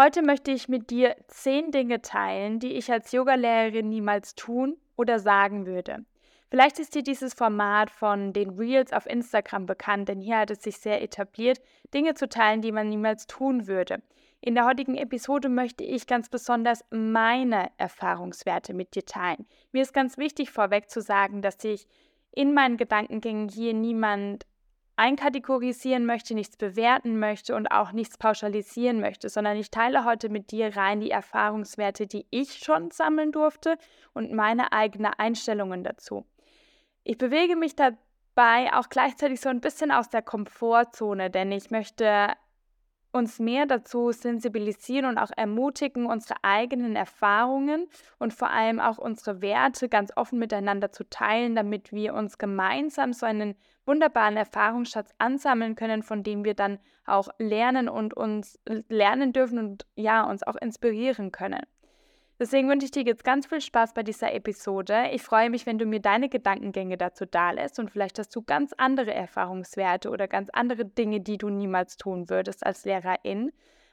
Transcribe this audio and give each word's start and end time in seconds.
Heute 0.00 0.22
möchte 0.22 0.52
ich 0.52 0.68
mit 0.68 0.90
dir 0.90 1.16
zehn 1.26 1.72
Dinge 1.72 2.00
teilen, 2.00 2.60
die 2.60 2.74
ich 2.74 2.92
als 2.92 3.10
Yogalehrerin 3.10 3.88
niemals 3.88 4.36
tun 4.36 4.76
oder 4.96 5.18
sagen 5.18 5.66
würde. 5.66 6.04
Vielleicht 6.50 6.78
ist 6.78 6.94
dir 6.94 7.02
dieses 7.02 7.34
Format 7.34 7.90
von 7.90 8.32
den 8.32 8.50
Reels 8.50 8.92
auf 8.92 9.06
Instagram 9.06 9.66
bekannt, 9.66 10.08
denn 10.08 10.20
hier 10.20 10.38
hat 10.38 10.52
es 10.52 10.62
sich 10.62 10.78
sehr 10.78 11.02
etabliert, 11.02 11.60
Dinge 11.92 12.14
zu 12.14 12.28
teilen, 12.28 12.62
die 12.62 12.70
man 12.70 12.88
niemals 12.88 13.26
tun 13.26 13.66
würde. 13.66 14.00
In 14.40 14.54
der 14.54 14.66
heutigen 14.66 14.94
Episode 14.94 15.48
möchte 15.48 15.82
ich 15.82 16.06
ganz 16.06 16.28
besonders 16.28 16.84
meine 16.90 17.72
Erfahrungswerte 17.76 18.74
mit 18.74 18.94
dir 18.94 19.04
teilen. 19.04 19.48
Mir 19.72 19.82
ist 19.82 19.92
ganz 19.92 20.16
wichtig 20.16 20.52
vorweg 20.52 20.90
zu 20.90 21.00
sagen, 21.00 21.42
dass 21.42 21.64
ich 21.64 21.88
in 22.30 22.54
meinen 22.54 22.76
Gedankengängen 22.76 23.48
hier 23.48 23.74
niemand 23.74 24.46
einkategorisieren 24.98 26.04
möchte, 26.04 26.34
nichts 26.34 26.56
bewerten 26.56 27.18
möchte 27.18 27.54
und 27.54 27.68
auch 27.68 27.92
nichts 27.92 28.18
pauschalisieren 28.18 29.00
möchte, 29.00 29.28
sondern 29.28 29.56
ich 29.56 29.70
teile 29.70 30.04
heute 30.04 30.28
mit 30.28 30.50
dir 30.50 30.76
rein 30.76 31.00
die 31.00 31.10
Erfahrungswerte, 31.10 32.06
die 32.06 32.26
ich 32.30 32.54
schon 32.54 32.90
sammeln 32.90 33.30
durfte 33.30 33.78
und 34.12 34.32
meine 34.32 34.72
eigenen 34.72 35.12
Einstellungen 35.16 35.84
dazu. 35.84 36.26
Ich 37.04 37.16
bewege 37.16 37.54
mich 37.54 37.76
dabei 37.76 38.72
auch 38.74 38.88
gleichzeitig 38.88 39.40
so 39.40 39.48
ein 39.48 39.60
bisschen 39.60 39.92
aus 39.92 40.10
der 40.10 40.22
Komfortzone, 40.22 41.30
denn 41.30 41.52
ich 41.52 41.70
möchte 41.70 42.28
uns 43.18 43.38
mehr 43.38 43.66
dazu 43.66 44.12
sensibilisieren 44.12 45.06
und 45.06 45.18
auch 45.18 45.30
ermutigen, 45.36 46.06
unsere 46.06 46.36
eigenen 46.42 46.96
Erfahrungen 46.96 47.86
und 48.18 48.32
vor 48.32 48.50
allem 48.50 48.80
auch 48.80 48.98
unsere 48.98 49.42
Werte 49.42 49.88
ganz 49.88 50.10
offen 50.16 50.38
miteinander 50.38 50.92
zu 50.92 51.04
teilen, 51.08 51.54
damit 51.54 51.92
wir 51.92 52.14
uns 52.14 52.38
gemeinsam 52.38 53.12
so 53.12 53.26
einen 53.26 53.54
wunderbaren 53.84 54.36
Erfahrungsschatz 54.36 55.10
ansammeln 55.18 55.74
können, 55.74 56.02
von 56.02 56.22
dem 56.22 56.44
wir 56.44 56.54
dann 56.54 56.78
auch 57.04 57.28
lernen 57.38 57.88
und 57.88 58.14
uns 58.14 58.58
lernen 58.88 59.32
dürfen 59.32 59.58
und 59.58 59.86
ja, 59.96 60.22
uns 60.24 60.42
auch 60.42 60.56
inspirieren 60.56 61.32
können. 61.32 61.62
Deswegen 62.40 62.68
wünsche 62.68 62.84
ich 62.84 62.92
dir 62.92 63.02
jetzt 63.02 63.24
ganz 63.24 63.46
viel 63.46 63.60
Spaß 63.60 63.94
bei 63.94 64.04
dieser 64.04 64.32
Episode. 64.32 65.08
Ich 65.12 65.22
freue 65.22 65.50
mich, 65.50 65.66
wenn 65.66 65.78
du 65.78 65.86
mir 65.86 66.00
deine 66.00 66.28
Gedankengänge 66.28 66.96
dazu 66.96 67.26
dalässt 67.26 67.80
und 67.80 67.90
vielleicht 67.90 68.18
hast 68.20 68.34
du 68.36 68.42
ganz 68.42 68.72
andere 68.76 69.12
Erfahrungswerte 69.12 70.08
oder 70.08 70.28
ganz 70.28 70.48
andere 70.52 70.84
Dinge, 70.84 71.20
die 71.20 71.36
du 71.36 71.48
niemals 71.48 71.96
tun 71.96 72.30
würdest 72.30 72.64
als 72.64 72.84
Lehrerin. 72.84 73.50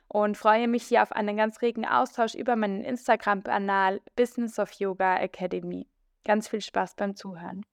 Und 0.07 0.37
freue 0.37 0.67
mich 0.67 0.83
hier 0.83 1.01
auf 1.01 1.11
einen 1.11 1.35
ganz 1.35 1.63
regen 1.63 1.85
Austausch 1.85 2.35
über 2.35 2.55
meinen 2.55 2.83
Instagram-Kanal 2.83 4.01
Business 4.15 4.59
of 4.59 4.71
Yoga 4.73 5.17
Academy. 5.17 5.87
Ganz 6.23 6.47
viel 6.47 6.61
Spaß 6.61 6.93
beim 6.95 7.15
Zuhören. 7.15 7.65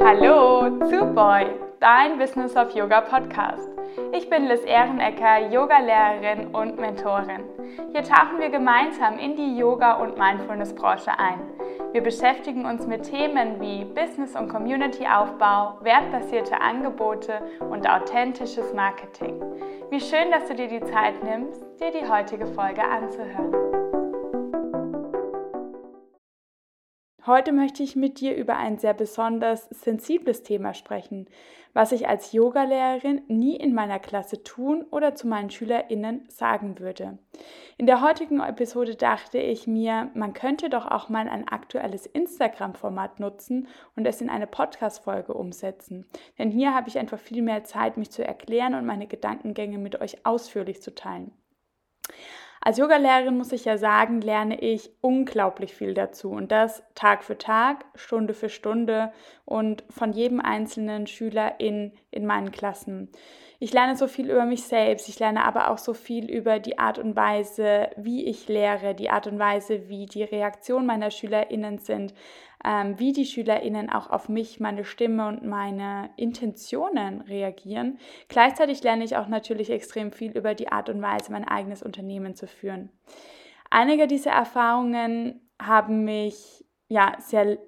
Hallo 0.00 0.80
zu 0.88 1.06
Boy! 1.14 1.61
Dein 1.82 2.16
Business 2.16 2.54
of 2.54 2.70
Yoga 2.76 3.00
Podcast. 3.00 3.68
Ich 4.12 4.30
bin 4.30 4.46
Liz 4.46 4.62
Ehrenecker, 4.64 5.50
Yogalehrerin 5.50 6.54
und 6.54 6.78
Mentorin. 6.78 7.42
Hier 7.90 8.04
tauchen 8.04 8.38
wir 8.38 8.50
gemeinsam 8.50 9.18
in 9.18 9.34
die 9.34 9.58
Yoga- 9.58 9.94
und 9.94 10.16
Mindfulness-Branche 10.16 11.10
ein. 11.18 11.40
Wir 11.90 12.00
beschäftigen 12.00 12.66
uns 12.66 12.86
mit 12.86 13.02
Themen 13.10 13.60
wie 13.60 13.84
Business- 13.84 14.36
und 14.36 14.48
Community-Aufbau, 14.48 15.78
wertbasierte 15.80 16.60
Angebote 16.60 17.42
und 17.68 17.84
authentisches 17.90 18.72
Marketing. 18.72 19.42
Wie 19.90 20.00
schön, 20.00 20.30
dass 20.30 20.46
du 20.46 20.54
dir 20.54 20.68
die 20.68 20.84
Zeit 20.84 21.20
nimmst, 21.24 21.64
dir 21.80 21.90
die 21.90 22.08
heutige 22.08 22.46
Folge 22.46 22.82
anzuhören. 22.84 23.81
Heute 27.24 27.52
möchte 27.52 27.84
ich 27.84 27.94
mit 27.94 28.18
dir 28.18 28.34
über 28.34 28.56
ein 28.56 28.78
sehr 28.78 28.94
besonders 28.94 29.68
sensibles 29.70 30.42
Thema 30.42 30.74
sprechen, 30.74 31.28
was 31.72 31.92
ich 31.92 32.08
als 32.08 32.32
Yogalehrerin 32.32 33.22
nie 33.28 33.54
in 33.54 33.74
meiner 33.74 34.00
Klasse 34.00 34.42
tun 34.42 34.84
oder 34.90 35.14
zu 35.14 35.28
meinen 35.28 35.48
Schülerinnen 35.48 36.24
sagen 36.28 36.80
würde. 36.80 37.18
In 37.78 37.86
der 37.86 38.02
heutigen 38.02 38.40
Episode 38.40 38.96
dachte 38.96 39.38
ich 39.38 39.68
mir, 39.68 40.10
man 40.14 40.32
könnte 40.32 40.68
doch 40.68 40.84
auch 40.84 41.10
mal 41.10 41.28
ein 41.28 41.46
aktuelles 41.46 42.06
Instagram-Format 42.06 43.20
nutzen 43.20 43.68
und 43.94 44.04
es 44.04 44.20
in 44.20 44.28
eine 44.28 44.48
Podcast-Folge 44.48 45.32
umsetzen. 45.32 46.06
Denn 46.40 46.50
hier 46.50 46.74
habe 46.74 46.88
ich 46.88 46.98
einfach 46.98 47.20
viel 47.20 47.42
mehr 47.42 47.62
Zeit, 47.62 47.98
mich 47.98 48.10
zu 48.10 48.26
erklären 48.26 48.74
und 48.74 48.84
meine 48.84 49.06
Gedankengänge 49.06 49.78
mit 49.78 50.00
euch 50.00 50.26
ausführlich 50.26 50.82
zu 50.82 50.92
teilen. 50.92 51.30
Als 52.64 52.78
Yogalehrerin 52.78 53.36
muss 53.36 53.50
ich 53.50 53.64
ja 53.64 53.76
sagen, 53.76 54.20
lerne 54.20 54.60
ich 54.60 54.88
unglaublich 55.00 55.74
viel 55.74 55.94
dazu. 55.94 56.30
Und 56.30 56.52
das 56.52 56.84
Tag 56.94 57.24
für 57.24 57.36
Tag, 57.36 57.84
Stunde 57.96 58.34
für 58.34 58.48
Stunde 58.48 59.12
und 59.44 59.82
von 59.90 60.12
jedem 60.12 60.38
einzelnen 60.40 61.08
Schüler 61.08 61.58
in, 61.58 61.90
in 62.12 62.24
meinen 62.24 62.52
Klassen. 62.52 63.08
Ich 63.58 63.72
lerne 63.72 63.96
so 63.96 64.06
viel 64.06 64.30
über 64.30 64.44
mich 64.44 64.62
selbst, 64.62 65.08
ich 65.08 65.18
lerne 65.18 65.44
aber 65.44 65.70
auch 65.70 65.78
so 65.78 65.92
viel 65.92 66.30
über 66.30 66.60
die 66.60 66.78
Art 66.78 66.98
und 66.98 67.16
Weise, 67.16 67.90
wie 67.96 68.26
ich 68.26 68.46
lehre, 68.46 68.94
die 68.94 69.10
Art 69.10 69.26
und 69.26 69.40
Weise, 69.40 69.88
wie 69.88 70.06
die 70.06 70.22
Reaktionen 70.22 70.86
meiner 70.86 71.10
SchülerInnen 71.10 71.78
sind, 71.78 72.14
ähm, 72.64 72.98
wie 72.98 73.12
die 73.12 73.24
SchülerInnen 73.24 73.90
auch 73.90 74.10
auf 74.10 74.28
mich, 74.28 74.60
meine 74.60 74.84
Stimme 74.84 75.28
und 75.28 75.44
meine 75.44 76.10
Intentionen 76.16 77.22
reagieren. 77.22 77.98
Gleichzeitig 78.28 78.82
lerne 78.82 79.04
ich 79.04 79.16
auch 79.16 79.28
natürlich 79.28 79.70
extrem 79.70 80.12
viel 80.12 80.32
über 80.32 80.54
die 80.54 80.70
Art 80.70 80.88
und 80.88 81.02
Weise, 81.02 81.32
mein 81.32 81.46
eigenes 81.46 81.82
Unternehmen 81.82 82.34
zu 82.34 82.46
führen. 82.46 82.90
Einige 83.70 84.06
dieser 84.06 84.32
Erfahrungen 84.32 85.40
haben 85.60 86.04
mich 86.04 86.64
ja 86.88 87.12
sehr 87.18 87.58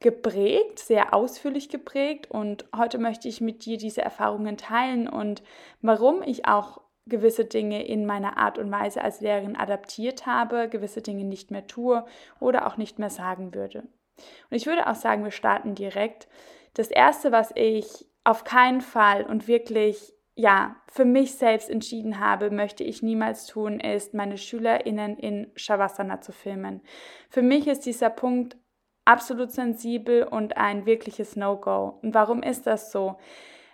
geprägt, 0.00 0.78
sehr 0.78 1.14
ausführlich 1.14 1.68
geprägt 1.68 2.30
und 2.30 2.66
heute 2.76 2.98
möchte 2.98 3.28
ich 3.28 3.40
mit 3.40 3.64
dir 3.64 3.78
diese 3.78 4.02
Erfahrungen 4.02 4.56
teilen 4.56 5.08
und 5.08 5.42
warum 5.80 6.22
ich 6.22 6.46
auch 6.46 6.80
gewisse 7.06 7.44
Dinge 7.44 7.84
in 7.84 8.04
meiner 8.06 8.36
Art 8.36 8.58
und 8.58 8.70
Weise 8.70 9.02
als 9.02 9.20
Lehrerin 9.20 9.56
adaptiert 9.56 10.26
habe, 10.26 10.68
gewisse 10.68 11.02
Dinge 11.02 11.24
nicht 11.24 11.50
mehr 11.50 11.66
tue 11.66 12.04
oder 12.38 12.66
auch 12.66 12.76
nicht 12.76 12.98
mehr 12.98 13.10
sagen 13.10 13.54
würde. 13.54 13.84
Und 14.50 14.56
ich 14.56 14.66
würde 14.66 14.86
auch 14.86 14.94
sagen, 14.94 15.24
wir 15.24 15.30
starten 15.30 15.74
direkt. 15.74 16.28
Das 16.74 16.88
Erste, 16.88 17.32
was 17.32 17.52
ich 17.54 18.06
auf 18.24 18.44
keinen 18.44 18.80
Fall 18.80 19.24
und 19.24 19.48
wirklich 19.48 20.14
ja, 20.34 20.76
für 20.86 21.04
mich 21.04 21.34
selbst 21.34 21.68
entschieden 21.68 22.18
habe, 22.18 22.50
möchte 22.50 22.84
ich 22.84 23.02
niemals 23.02 23.46
tun, 23.46 23.80
ist, 23.80 24.14
meine 24.14 24.38
SchülerInnen 24.38 25.18
in 25.18 25.50
Shavasana 25.56 26.20
zu 26.20 26.32
filmen. 26.32 26.80
Für 27.28 27.42
mich 27.42 27.66
ist 27.66 27.84
dieser 27.84 28.08
Punkt 28.08 28.56
absolut 29.04 29.50
sensibel 29.50 30.24
und 30.24 30.56
ein 30.56 30.86
wirkliches 30.86 31.36
No-Go. 31.36 31.98
Und 32.02 32.14
warum 32.14 32.42
ist 32.42 32.66
das 32.66 32.92
so? 32.92 33.16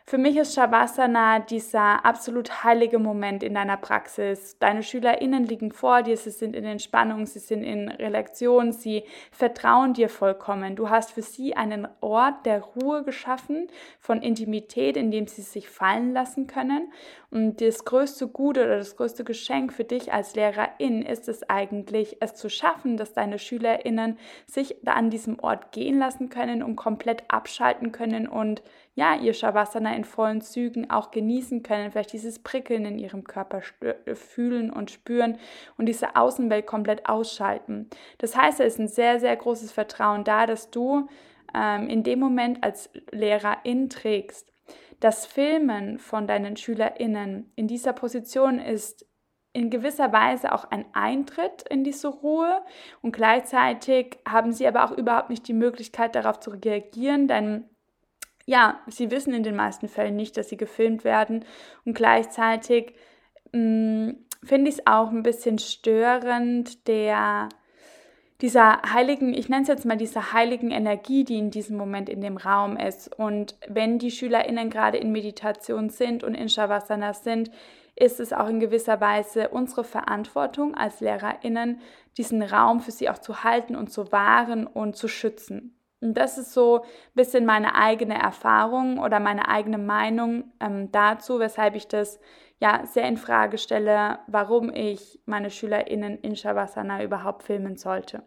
Für 0.08 0.16
mich 0.16 0.38
ist 0.38 0.54
Shavasana 0.54 1.40
dieser 1.40 2.02
absolut 2.06 2.64
heilige 2.64 2.98
Moment 2.98 3.42
in 3.42 3.52
deiner 3.52 3.76
Praxis. 3.76 4.56
Deine 4.58 4.82
SchülerInnen 4.82 5.44
liegen 5.44 5.70
vor 5.70 6.00
dir, 6.02 6.16
sie 6.16 6.30
sind 6.30 6.56
in 6.56 6.64
Entspannung, 6.64 7.26
sie 7.26 7.40
sind 7.40 7.62
in 7.62 7.90
Relaktion, 7.90 8.72
sie 8.72 9.04
vertrauen 9.30 9.92
dir 9.92 10.08
vollkommen. 10.08 10.76
Du 10.76 10.88
hast 10.88 11.10
für 11.10 11.20
sie 11.20 11.58
einen 11.58 11.86
Ort 12.00 12.46
der 12.46 12.62
Ruhe 12.62 13.02
geschaffen, 13.02 13.68
von 14.00 14.22
Intimität, 14.22 14.96
in 14.96 15.10
dem 15.10 15.26
sie 15.26 15.42
sich 15.42 15.68
fallen 15.68 16.14
lassen 16.14 16.46
können. 16.46 16.90
Und 17.30 17.60
das 17.60 17.84
größte 17.84 18.28
Gute 18.28 18.64
oder 18.64 18.78
das 18.78 18.96
größte 18.96 19.24
Geschenk 19.24 19.74
für 19.74 19.84
dich 19.84 20.14
als 20.14 20.34
Lehrerin 20.34 21.02
ist 21.02 21.28
es 21.28 21.42
eigentlich, 21.50 22.16
es 22.20 22.34
zu 22.34 22.48
schaffen, 22.48 22.96
dass 22.96 23.12
deine 23.12 23.38
SchülerInnen 23.38 24.16
sich 24.46 24.76
da 24.82 24.94
an 24.94 25.10
diesem 25.10 25.38
Ort 25.38 25.70
gehen 25.72 25.98
lassen 25.98 26.30
können 26.30 26.62
und 26.62 26.76
komplett 26.76 27.24
abschalten 27.28 27.92
können 27.92 28.26
und 28.26 28.62
ja, 28.98 29.14
ihr 29.14 29.32
Shavasana 29.32 29.94
in 29.94 30.02
vollen 30.02 30.40
Zügen 30.40 30.90
auch 30.90 31.12
genießen 31.12 31.62
können, 31.62 31.92
vielleicht 31.92 32.12
dieses 32.12 32.40
Prickeln 32.40 32.84
in 32.84 32.98
ihrem 32.98 33.22
Körper 33.22 33.62
äh, 33.80 34.16
fühlen 34.16 34.72
und 34.72 34.90
spüren 34.90 35.38
und 35.76 35.86
diese 35.86 36.16
Außenwelt 36.16 36.66
komplett 36.66 37.08
ausschalten. 37.08 37.88
Das 38.18 38.36
heißt, 38.36 38.58
es 38.58 38.74
ist 38.74 38.80
ein 38.80 38.88
sehr, 38.88 39.20
sehr 39.20 39.36
großes 39.36 39.70
Vertrauen 39.70 40.24
da, 40.24 40.46
dass 40.46 40.72
du 40.72 41.06
ähm, 41.54 41.88
in 41.88 42.02
dem 42.02 42.18
Moment 42.18 42.64
als 42.64 42.90
Lehrerin 43.12 43.88
trägst. 43.88 44.52
Das 44.98 45.26
Filmen 45.26 46.00
von 46.00 46.26
deinen 46.26 46.56
SchülerInnen 46.56 47.52
in 47.54 47.68
dieser 47.68 47.92
Position 47.92 48.58
ist 48.58 49.06
in 49.52 49.70
gewisser 49.70 50.12
Weise 50.12 50.52
auch 50.52 50.64
ein 50.72 50.86
Eintritt 50.92 51.62
in 51.70 51.84
diese 51.84 52.08
Ruhe 52.08 52.62
und 53.00 53.12
gleichzeitig 53.12 54.18
haben 54.28 54.50
sie 54.50 54.66
aber 54.66 54.84
auch 54.84 54.90
überhaupt 54.90 55.30
nicht 55.30 55.46
die 55.46 55.54
Möglichkeit 55.54 56.16
darauf 56.16 56.40
zu 56.40 56.50
reagieren, 56.50 57.28
denn 57.28 57.64
ja, 58.48 58.80
sie 58.86 59.10
wissen 59.10 59.34
in 59.34 59.42
den 59.42 59.56
meisten 59.56 59.88
Fällen 59.88 60.16
nicht, 60.16 60.38
dass 60.38 60.48
sie 60.48 60.56
gefilmt 60.56 61.04
werden. 61.04 61.44
Und 61.84 61.92
gleichzeitig 61.92 62.94
mm, 63.52 64.12
finde 64.42 64.70
ich 64.70 64.78
es 64.78 64.86
auch 64.86 65.10
ein 65.10 65.22
bisschen 65.22 65.58
störend, 65.58 66.88
der 66.88 67.50
dieser 68.40 68.80
heiligen, 68.90 69.34
ich 69.34 69.50
nenne 69.50 69.62
es 69.62 69.68
jetzt 69.68 69.84
mal 69.84 69.98
dieser 69.98 70.32
heiligen 70.32 70.70
Energie, 70.70 71.24
die 71.24 71.36
in 71.36 71.50
diesem 71.50 71.76
Moment 71.76 72.08
in 72.08 72.22
dem 72.22 72.38
Raum 72.38 72.78
ist. 72.78 73.14
Und 73.18 73.54
wenn 73.68 73.98
die 73.98 74.10
SchülerInnen 74.10 74.70
gerade 74.70 74.96
in 74.96 75.12
Meditation 75.12 75.90
sind 75.90 76.24
und 76.24 76.34
in 76.34 76.48
Shavasana 76.48 77.12
sind, 77.12 77.50
ist 77.96 78.18
es 78.18 78.32
auch 78.32 78.48
in 78.48 78.60
gewisser 78.60 78.98
Weise 78.98 79.50
unsere 79.50 79.84
Verantwortung 79.84 80.74
als 80.74 81.00
LehrerInnen, 81.00 81.82
diesen 82.16 82.42
Raum 82.42 82.80
für 82.80 82.92
sie 82.92 83.10
auch 83.10 83.18
zu 83.18 83.44
halten 83.44 83.76
und 83.76 83.92
zu 83.92 84.10
wahren 84.10 84.66
und 84.66 84.96
zu 84.96 85.06
schützen. 85.06 85.77
Und 86.00 86.14
das 86.14 86.38
ist 86.38 86.52
so 86.52 86.82
ein 86.82 86.88
bisschen 87.14 87.44
meine 87.44 87.74
eigene 87.74 88.20
Erfahrung 88.20 88.98
oder 88.98 89.18
meine 89.18 89.48
eigene 89.48 89.78
Meinung 89.78 90.52
ähm, 90.60 90.92
dazu, 90.92 91.40
weshalb 91.40 91.74
ich 91.74 91.88
das 91.88 92.20
ja 92.60 92.86
sehr 92.86 93.08
in 93.08 93.16
Frage 93.16 93.58
stelle, 93.58 94.20
warum 94.26 94.72
ich 94.72 95.20
meine 95.26 95.50
SchülerInnen 95.50 96.18
in 96.18 96.36
Shavasana 96.36 97.02
überhaupt 97.02 97.42
filmen 97.42 97.76
sollte. 97.76 98.22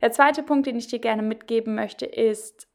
Der 0.00 0.12
zweite 0.12 0.42
Punkt, 0.42 0.66
den 0.66 0.76
ich 0.76 0.88
dir 0.88 0.98
gerne 0.98 1.22
mitgeben 1.22 1.74
möchte, 1.74 2.06
ist, 2.06 2.68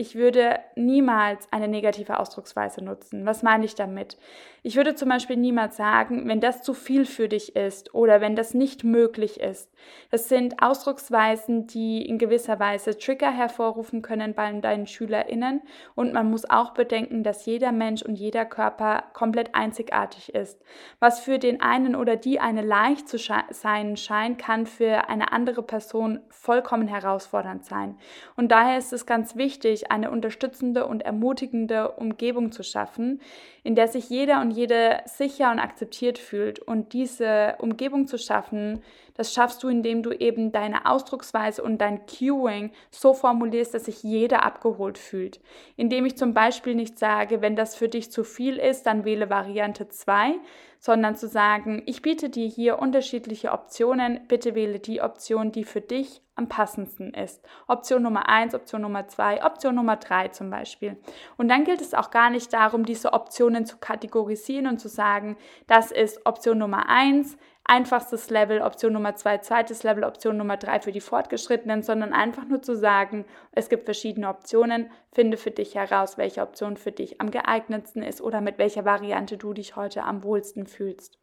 ich 0.00 0.14
würde 0.14 0.60
niemals 0.76 1.46
eine 1.50 1.68
negative 1.68 2.18
Ausdrucksweise 2.18 2.82
nutzen. 2.82 3.26
Was 3.26 3.42
meine 3.42 3.66
ich 3.66 3.74
damit? 3.74 4.16
Ich 4.62 4.76
würde 4.76 4.94
zum 4.94 5.10
Beispiel 5.10 5.36
niemals 5.36 5.76
sagen, 5.76 6.26
wenn 6.26 6.40
das 6.40 6.62
zu 6.62 6.72
viel 6.72 7.04
für 7.04 7.28
dich 7.28 7.54
ist 7.54 7.94
oder 7.94 8.22
wenn 8.22 8.34
das 8.34 8.54
nicht 8.54 8.82
möglich 8.82 9.40
ist. 9.40 9.70
Das 10.10 10.28
sind 10.28 10.62
Ausdrucksweisen, 10.62 11.66
die 11.66 12.04
in 12.06 12.18
gewisser 12.18 12.58
Weise 12.58 12.96
Trigger 12.96 13.30
hervorrufen 13.30 14.00
können 14.00 14.34
bei 14.34 14.50
deinen 14.60 14.86
SchülerInnen. 14.86 15.62
Und 15.94 16.14
man 16.14 16.30
muss 16.30 16.48
auch 16.48 16.72
bedenken, 16.72 17.22
dass 17.22 17.44
jeder 17.44 17.72
Mensch 17.72 18.02
und 18.02 18.16
jeder 18.16 18.46
Körper 18.46 19.04
komplett 19.12 19.54
einzigartig 19.54 20.34
ist. 20.34 20.62
Was 20.98 21.20
für 21.20 21.38
den 21.38 21.60
einen 21.60 21.94
oder 21.94 22.16
die 22.16 22.40
eine 22.40 22.62
leicht 22.62 23.06
zu 23.06 23.18
sein 23.18 23.96
scheint, 23.98 24.38
kann 24.38 24.64
für 24.64 25.10
eine 25.10 25.32
andere 25.32 25.62
Person 25.62 26.20
vollkommen 26.30 26.88
herausfordernd 26.88 27.66
sein. 27.66 27.98
Und 28.36 28.50
daher 28.50 28.78
ist 28.78 28.92
es 28.92 29.04
ganz 29.04 29.36
wichtig, 29.36 29.89
eine 29.90 30.10
unterstützende 30.10 30.86
und 30.86 31.02
ermutigende 31.02 31.92
Umgebung 31.92 32.52
zu 32.52 32.62
schaffen, 32.62 33.20
in 33.62 33.74
der 33.74 33.88
sich 33.88 34.08
jeder 34.08 34.40
und 34.40 34.50
jede 34.50 35.00
sicher 35.06 35.50
und 35.50 35.58
akzeptiert 35.58 36.18
fühlt. 36.18 36.58
Und 36.60 36.92
diese 36.92 37.56
Umgebung 37.58 38.06
zu 38.06 38.18
schaffen, 38.18 38.82
das 39.14 39.34
schaffst 39.34 39.62
du, 39.62 39.68
indem 39.68 40.02
du 40.02 40.12
eben 40.12 40.52
deine 40.52 40.86
Ausdrucksweise 40.86 41.62
und 41.62 41.78
dein 41.78 42.00
Cueing 42.06 42.72
so 42.90 43.12
formulierst, 43.12 43.74
dass 43.74 43.84
sich 43.84 44.02
jeder 44.02 44.44
abgeholt 44.44 44.96
fühlt. 44.96 45.40
Indem 45.76 46.06
ich 46.06 46.16
zum 46.16 46.32
Beispiel 46.32 46.74
nicht 46.74 46.98
sage, 46.98 47.42
wenn 47.42 47.56
das 47.56 47.74
für 47.74 47.88
dich 47.88 48.10
zu 48.10 48.24
viel 48.24 48.56
ist, 48.56 48.86
dann 48.86 49.04
wähle 49.04 49.28
Variante 49.28 49.88
2, 49.88 50.36
sondern 50.78 51.16
zu 51.16 51.28
sagen, 51.28 51.82
ich 51.84 52.00
biete 52.00 52.30
dir 52.30 52.48
hier 52.48 52.78
unterschiedliche 52.78 53.52
Optionen, 53.52 54.20
bitte 54.26 54.54
wähle 54.54 54.78
die 54.78 55.02
Option, 55.02 55.52
die 55.52 55.64
für 55.64 55.82
dich 55.82 56.22
am 56.40 56.48
passendsten 56.48 57.12
ist. 57.12 57.44
Option 57.68 58.02
Nummer 58.02 58.28
1, 58.28 58.54
Option 58.54 58.80
Nummer 58.80 59.06
2, 59.06 59.44
Option 59.44 59.74
Nummer 59.74 59.96
3 59.96 60.28
zum 60.28 60.48
Beispiel. 60.50 60.96
Und 61.36 61.48
dann 61.48 61.64
gilt 61.64 61.82
es 61.82 61.92
auch 61.92 62.10
gar 62.10 62.30
nicht 62.30 62.52
darum, 62.52 62.84
diese 62.84 63.12
Optionen 63.12 63.66
zu 63.66 63.76
kategorisieren 63.76 64.66
und 64.66 64.78
zu 64.78 64.88
sagen, 64.88 65.36
das 65.66 65.92
ist 65.92 66.24
Option 66.24 66.56
Nummer 66.56 66.88
1, 66.88 67.36
einfachstes 67.64 68.30
Level, 68.30 68.62
Option 68.62 68.94
Nummer 68.94 69.14
2, 69.14 69.38
zweites 69.38 69.82
Level, 69.82 70.04
Option 70.04 70.38
Nummer 70.38 70.56
3 70.56 70.80
für 70.80 70.92
die 70.92 71.00
Fortgeschrittenen, 71.00 71.82
sondern 71.82 72.14
einfach 72.14 72.46
nur 72.46 72.62
zu 72.62 72.74
sagen, 72.74 73.26
es 73.52 73.68
gibt 73.68 73.84
verschiedene 73.84 74.28
Optionen, 74.28 74.90
finde 75.12 75.36
für 75.36 75.50
dich 75.50 75.74
heraus, 75.74 76.16
welche 76.16 76.40
Option 76.40 76.78
für 76.78 76.90
dich 76.90 77.20
am 77.20 77.30
geeignetsten 77.30 78.02
ist 78.02 78.22
oder 78.22 78.40
mit 78.40 78.56
welcher 78.56 78.86
Variante 78.86 79.36
du 79.36 79.52
dich 79.52 79.76
heute 79.76 80.04
am 80.04 80.24
wohlsten 80.24 80.66
fühlst. 80.66 81.18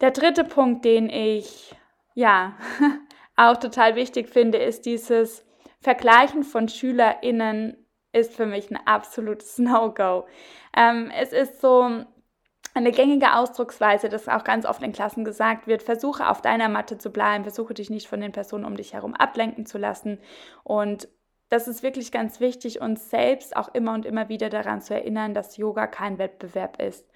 Der 0.00 0.10
dritte 0.10 0.42
Punkt, 0.42 0.84
den 0.84 1.10
ich 1.10 1.76
ja 2.14 2.54
auch 3.42 3.56
total 3.56 3.96
wichtig 3.96 4.28
finde, 4.28 4.58
ist 4.58 4.86
dieses 4.86 5.44
Vergleichen 5.80 6.44
von 6.44 6.68
SchülerInnen 6.68 7.76
ist 8.12 8.34
für 8.34 8.46
mich 8.46 8.70
ein 8.70 8.78
absolutes 8.86 9.58
No-Go. 9.58 10.26
Ähm, 10.76 11.10
es 11.18 11.32
ist 11.32 11.60
so, 11.60 12.04
eine 12.74 12.92
gängige 12.92 13.34
Ausdrucksweise, 13.34 14.08
das 14.08 14.28
auch 14.28 14.44
ganz 14.44 14.64
oft 14.64 14.82
in 14.82 14.92
Klassen 14.92 15.24
gesagt 15.24 15.66
wird, 15.66 15.82
versuche 15.82 16.28
auf 16.28 16.40
deiner 16.40 16.68
Matte 16.68 16.96
zu 16.96 17.10
bleiben, 17.10 17.44
versuche 17.44 17.74
dich 17.74 17.90
nicht 17.90 18.08
von 18.08 18.20
den 18.20 18.32
Personen 18.32 18.64
um 18.64 18.76
dich 18.76 18.94
herum 18.94 19.14
ablenken 19.14 19.66
zu 19.66 19.76
lassen. 19.76 20.18
Und 20.64 21.08
das 21.50 21.68
ist 21.68 21.82
wirklich 21.82 22.12
ganz 22.12 22.40
wichtig, 22.40 22.80
uns 22.80 23.10
selbst 23.10 23.56
auch 23.56 23.74
immer 23.74 23.92
und 23.92 24.06
immer 24.06 24.30
wieder 24.30 24.48
daran 24.48 24.80
zu 24.80 24.94
erinnern, 24.94 25.34
dass 25.34 25.58
Yoga 25.58 25.86
kein 25.86 26.16
Wettbewerb 26.16 26.80
ist. 26.80 27.06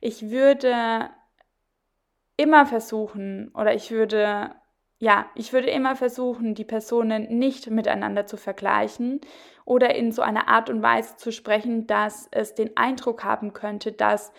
Ich 0.00 0.30
würde 0.30 1.10
immer 2.36 2.66
versuchen 2.66 3.52
oder 3.54 3.72
ich 3.72 3.92
würde 3.92 4.50
ja, 4.98 5.26
ich 5.34 5.52
würde 5.52 5.70
immer 5.70 5.96
versuchen, 5.96 6.54
die 6.54 6.64
Personen 6.64 7.38
nicht 7.38 7.68
miteinander 7.70 8.26
zu 8.26 8.36
vergleichen 8.36 9.20
oder 9.64 9.94
in 9.94 10.12
so 10.12 10.22
einer 10.22 10.48
Art 10.48 10.70
und 10.70 10.82
Weise 10.82 11.16
zu 11.16 11.32
sprechen, 11.32 11.86
dass 11.86 12.28
es 12.30 12.54
den 12.54 12.76
Eindruck 12.76 13.24
haben 13.24 13.52
könnte, 13.52 13.92
dass 13.92 14.32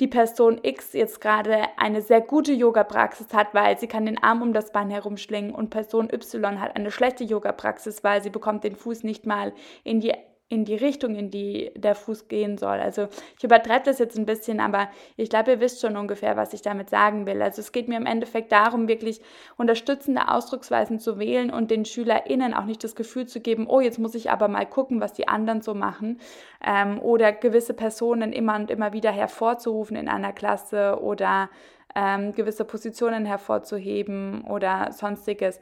die 0.00 0.08
Person 0.08 0.58
X 0.62 0.92
jetzt 0.94 1.20
gerade 1.20 1.64
eine 1.76 2.02
sehr 2.02 2.20
gute 2.20 2.52
Yoga-Praxis 2.52 3.32
hat, 3.32 3.54
weil 3.54 3.78
sie 3.78 3.86
kann 3.86 4.06
den 4.06 4.22
Arm 4.22 4.42
um 4.42 4.52
das 4.52 4.72
Bein 4.72 4.90
herumschlingen 4.90 5.54
und 5.54 5.70
Person 5.70 6.08
Y 6.12 6.60
hat 6.60 6.76
eine 6.76 6.90
schlechte 6.90 7.24
Yoga-Praxis, 7.24 8.02
weil 8.02 8.22
sie 8.22 8.30
bekommt 8.30 8.64
den 8.64 8.74
Fuß 8.74 9.04
nicht 9.04 9.26
mal 9.26 9.52
in 9.84 10.00
die 10.00 10.12
in 10.52 10.66
die 10.66 10.74
Richtung, 10.74 11.14
in 11.14 11.30
die 11.30 11.72
der 11.76 11.94
Fuß 11.94 12.28
gehen 12.28 12.58
soll. 12.58 12.78
Also 12.78 13.08
ich 13.38 13.42
übertreibe 13.42 13.86
das 13.86 13.98
jetzt 13.98 14.18
ein 14.18 14.26
bisschen, 14.26 14.60
aber 14.60 14.90
ich 15.16 15.30
glaube, 15.30 15.52
ihr 15.52 15.60
wisst 15.60 15.80
schon 15.80 15.96
ungefähr, 15.96 16.36
was 16.36 16.52
ich 16.52 16.60
damit 16.60 16.90
sagen 16.90 17.26
will. 17.26 17.40
Also 17.40 17.62
es 17.62 17.72
geht 17.72 17.88
mir 17.88 17.96
im 17.96 18.04
Endeffekt 18.04 18.52
darum, 18.52 18.86
wirklich 18.86 19.22
unterstützende 19.56 20.28
Ausdrucksweisen 20.28 20.98
zu 20.98 21.18
wählen 21.18 21.50
und 21.50 21.70
den 21.70 21.86
SchülerInnen 21.86 22.52
auch 22.52 22.66
nicht 22.66 22.84
das 22.84 22.94
Gefühl 22.94 23.26
zu 23.26 23.40
geben, 23.40 23.66
oh, 23.66 23.80
jetzt 23.80 23.98
muss 23.98 24.14
ich 24.14 24.30
aber 24.30 24.46
mal 24.46 24.66
gucken, 24.66 25.00
was 25.00 25.14
die 25.14 25.26
anderen 25.26 25.62
so 25.62 25.72
machen. 25.72 26.20
Ähm, 26.62 27.00
oder 27.00 27.32
gewisse 27.32 27.72
Personen 27.72 28.34
immer 28.34 28.56
und 28.56 28.70
immer 28.70 28.92
wieder 28.92 29.10
hervorzurufen 29.10 29.96
in 29.96 30.08
einer 30.10 30.34
Klasse 30.34 30.98
oder 31.00 31.48
ähm, 31.94 32.34
gewisse 32.34 32.66
Positionen 32.66 33.24
hervorzuheben 33.24 34.42
oder 34.42 34.92
sonstiges. 34.92 35.60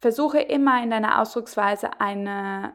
Versuche 0.00 0.40
immer 0.40 0.82
in 0.82 0.90
deiner 0.90 1.22
Ausdrucksweise 1.22 2.00
eine 2.00 2.74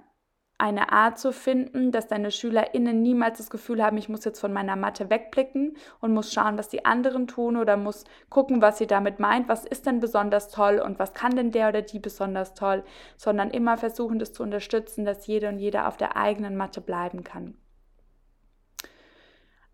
eine 0.60 0.92
Art 0.92 1.18
zu 1.18 1.32
finden, 1.32 1.92
dass 1.92 2.08
deine 2.08 2.32
SchülerInnen 2.32 3.02
niemals 3.02 3.38
das 3.38 3.50
Gefühl 3.50 3.82
haben, 3.82 3.98
ich 3.98 4.10
muss 4.10 4.26
jetzt 4.26 4.42
von 4.42 4.52
meiner 4.52 4.76
Matte 4.76 5.10
wegblicken 5.10 5.78
und 6.02 6.14
muss 6.14 6.34
schauen, 6.34 6.58
was 6.58 6.68
die 6.68 6.86
anderen 6.86 7.28
tun 7.28 7.56
oder 7.56 7.78
muss 7.78 8.04
gucken, 8.30 8.62
was 8.62 8.78
sie 8.78 8.88
damit 8.88 9.20
meint, 9.20 9.48
was 9.48 9.66
ist 9.66 9.86
denn 9.86 10.02
besonders 10.02 10.50
toll 10.50 10.80
und 10.80 11.00
was 11.00 11.14
kann 11.14 11.36
denn 11.36 11.52
der 11.52 11.70
oder 11.70 11.82
die 11.82 12.00
besonders 12.00 12.54
toll, 12.54 12.84
sondern 13.16 13.52
immer 13.52 13.78
versuchen, 13.78 14.20
das 14.20 14.34
zu 14.34 14.44
unterstützen, 14.44 15.06
dass 15.06 15.28
jede 15.28 15.48
und 15.48 15.60
jeder 15.60 15.88
auf 15.88 15.96
der 15.96 16.18
eigenen 16.18 16.58
Matte 16.58 16.82
bleiben 16.82 17.24
kann. 17.24 17.56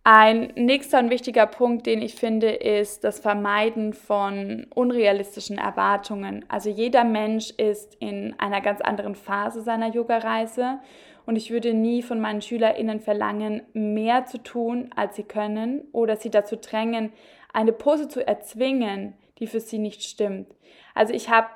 Ein 0.07 0.51
nächster 0.55 0.99
und 0.99 1.09
wichtiger 1.09 1.47
Punkt, 1.47 1.87
den 1.87 1.99
ich 1.99 2.13
finde, 2.13 2.51
ist 2.51 3.03
das 3.03 3.19
Vermeiden 3.19 3.93
von 3.93 4.67
unrealistischen 4.75 5.57
Erwartungen. 5.57 6.45
Also 6.47 6.69
jeder 6.69 7.03
Mensch 7.03 7.49
ist 7.49 7.95
in 7.95 8.35
einer 8.37 8.61
ganz 8.61 8.81
anderen 8.81 9.15
Phase 9.15 9.63
seiner 9.63 9.91
Yoga-Reise 9.91 10.77
und 11.25 11.37
ich 11.37 11.49
würde 11.49 11.73
nie 11.73 12.03
von 12.03 12.21
meinen 12.21 12.43
SchülerInnen 12.43 12.99
verlangen, 12.99 13.63
mehr 13.73 14.27
zu 14.27 14.37
tun, 14.37 14.91
als 14.95 15.15
sie 15.15 15.23
können 15.23 15.85
oder 15.91 16.17
sie 16.17 16.29
dazu 16.29 16.55
drängen, 16.55 17.11
eine 17.51 17.73
Pose 17.73 18.07
zu 18.07 18.27
erzwingen, 18.27 19.15
die 19.39 19.47
für 19.47 19.59
sie 19.59 19.79
nicht 19.79 20.03
stimmt. 20.03 20.53
Also 20.93 21.15
ich 21.15 21.31
habe 21.31 21.49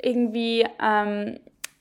irgendwie 0.00 0.64
ähm, 0.82 1.40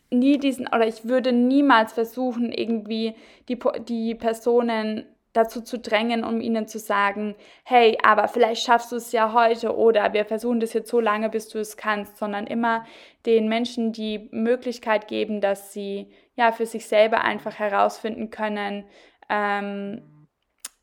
nie 0.09 0.39
diesen, 0.39 0.67
oder 0.67 0.87
ich 0.87 1.07
würde 1.07 1.31
niemals 1.31 1.93
versuchen, 1.93 2.51
irgendwie 2.51 3.15
die, 3.47 3.57
die 3.87 4.13
Personen 4.13 5.05
dazu 5.35 5.61
zu 5.61 5.77
drängen, 5.77 6.23
um 6.23 6.39
ihnen 6.39 6.67
zu 6.67 6.79
sagen, 6.79 7.35
hey, 7.63 7.97
aber 8.03 8.27
vielleicht 8.27 8.63
schaffst 8.63 8.91
du 8.91 8.95
es 8.95 9.11
ja 9.11 9.33
heute 9.33 9.75
oder 9.75 10.13
wir 10.13 10.25
versuchen 10.25 10.59
das 10.59 10.73
jetzt 10.73 10.89
so 10.89 10.99
lange, 10.99 11.29
bis 11.29 11.49
du 11.49 11.59
es 11.59 11.75
kannst, 11.75 12.17
sondern 12.17 12.47
immer 12.47 12.85
den 13.25 13.49
Menschen 13.49 13.91
die 13.91 14.29
Möglichkeit 14.31 15.07
geben, 15.07 15.41
dass 15.41 15.73
sie 15.73 16.09
ja 16.35 16.51
für 16.51 16.65
sich 16.65 16.87
selber 16.87 17.21
einfach 17.21 17.59
herausfinden 17.59 18.29
können, 18.29 18.85
ähm, 19.29 20.01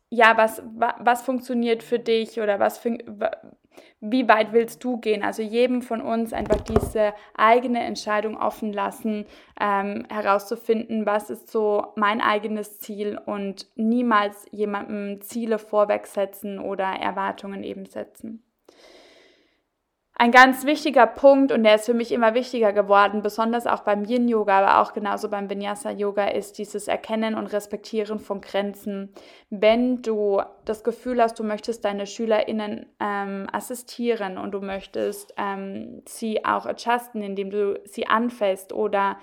ja, 0.09 0.37
was, 0.37 0.61
was 0.99 1.23
funktioniert 1.23 1.81
für 1.81 1.97
dich 1.97 2.39
oder 2.39 2.59
was, 2.59 2.79
wie 3.99 4.27
weit 4.27 4.53
willst 4.53 4.83
du 4.83 4.97
gehen? 4.97 5.23
Also 5.23 5.41
jedem 5.41 5.81
von 5.81 6.01
uns 6.01 6.33
einfach 6.33 6.61
diese 6.61 7.13
eigene 7.35 7.83
Entscheidung 7.83 8.37
offen 8.37 8.73
lassen, 8.73 9.25
ähm, 9.59 10.05
herauszufinden, 10.09 11.05
was 11.05 11.29
ist 11.29 11.49
so 11.49 11.87
mein 11.95 12.21
eigenes 12.21 12.79
Ziel 12.79 13.19
und 13.25 13.67
niemals 13.75 14.45
jemandem 14.51 15.21
Ziele 15.21 15.59
vorwegsetzen 15.59 16.59
oder 16.59 16.85
Erwartungen 16.85 17.63
eben 17.63 17.85
setzen. 17.85 18.43
Ein 20.15 20.31
ganz 20.31 20.63
wichtiger 20.63 21.07
Punkt, 21.07 21.51
und 21.51 21.63
der 21.63 21.75
ist 21.75 21.87
für 21.87 21.95
mich 21.95 22.11
immer 22.11 22.35
wichtiger 22.35 22.71
geworden, 22.71 23.23
besonders 23.23 23.65
auch 23.65 23.79
beim 23.79 24.05
Yin-Yoga, 24.05 24.59
aber 24.59 24.81
auch 24.81 24.93
genauso 24.93 25.27
beim 25.27 25.49
Vinyasa-Yoga, 25.49 26.27
ist 26.27 26.59
dieses 26.59 26.87
Erkennen 26.87 27.33
und 27.33 27.47
Respektieren 27.47 28.19
von 28.19 28.39
Grenzen. 28.39 29.11
Wenn 29.49 30.03
du 30.03 30.41
das 30.65 30.83
Gefühl 30.83 31.19
hast, 31.19 31.39
du 31.39 31.43
möchtest 31.43 31.83
deine 31.83 32.05
SchülerInnen 32.05 32.85
ähm, 32.99 33.47
assistieren 33.51 34.37
und 34.37 34.51
du 34.51 34.61
möchtest 34.61 35.33
ähm, 35.35 36.03
sie 36.07 36.45
auch 36.45 36.67
adjusten, 36.67 37.23
indem 37.23 37.49
du 37.49 37.81
sie 37.85 38.05
anfasst 38.05 38.71
oder 38.71 39.17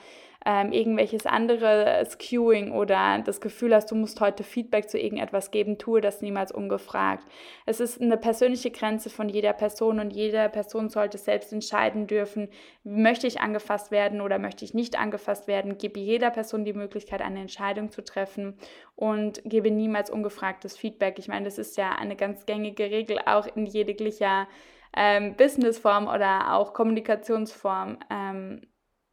ähm, 0.47 0.73
irgendwelches 0.73 1.27
anderes 1.27 2.17
Queuing 2.19 2.73
oder 2.73 3.21
das 3.25 3.41
Gefühl 3.41 3.75
hast, 3.75 3.91
du 3.91 3.95
musst 3.95 4.21
heute 4.21 4.43
Feedback 4.43 4.89
zu 4.89 4.99
irgendetwas 4.99 5.51
geben, 5.51 5.77
tue 5.77 6.01
das 6.01 6.23
niemals 6.23 6.51
ungefragt. 6.51 7.25
Es 7.67 7.79
ist 7.79 8.01
eine 8.01 8.17
persönliche 8.17 8.71
Grenze 8.71 9.11
von 9.11 9.29
jeder 9.29 9.53
Person 9.53 10.01
und 10.01 10.11
jede 10.11 10.49
Person 10.49 10.89
sollte 10.89 11.19
selbst 11.19 11.53
entscheiden 11.53 12.07
dürfen, 12.07 12.49
möchte 12.85 13.27
ich 13.27 13.41
angefasst 13.41 13.91
werden 13.91 14.23
oder 14.23 14.39
möchte 14.39 14.65
ich 14.65 14.73
nicht 14.73 14.99
angefasst 14.99 15.47
werden. 15.47 15.77
Gebe 15.77 16.01
jeder 16.01 16.31
Person 16.31 16.65
die 16.65 16.73
Möglichkeit, 16.73 17.21
eine 17.21 17.41
Entscheidung 17.41 17.91
zu 17.91 18.03
treffen 18.03 18.57
und 18.97 19.43
gebe 19.45 19.71
niemals 19.71 20.11
ungefragtes 20.11 20.77
Feedback. 20.77 21.19
Ich 21.19 21.29
meine, 21.29 21.45
das 21.45 21.59
ist 21.59 21.77
ja 21.77 21.93
eine 21.93 22.17
ganz 22.17 22.47
gängige 22.47 22.85
Regel, 22.85 23.19
auch 23.27 23.47
in 23.55 23.67
jeglicher 23.67 24.49
ähm, 24.97 25.37
Businessform 25.37 26.09
oder 26.09 26.55
auch 26.55 26.73
Kommunikationsform. 26.73 27.99
Ähm, 28.11 28.63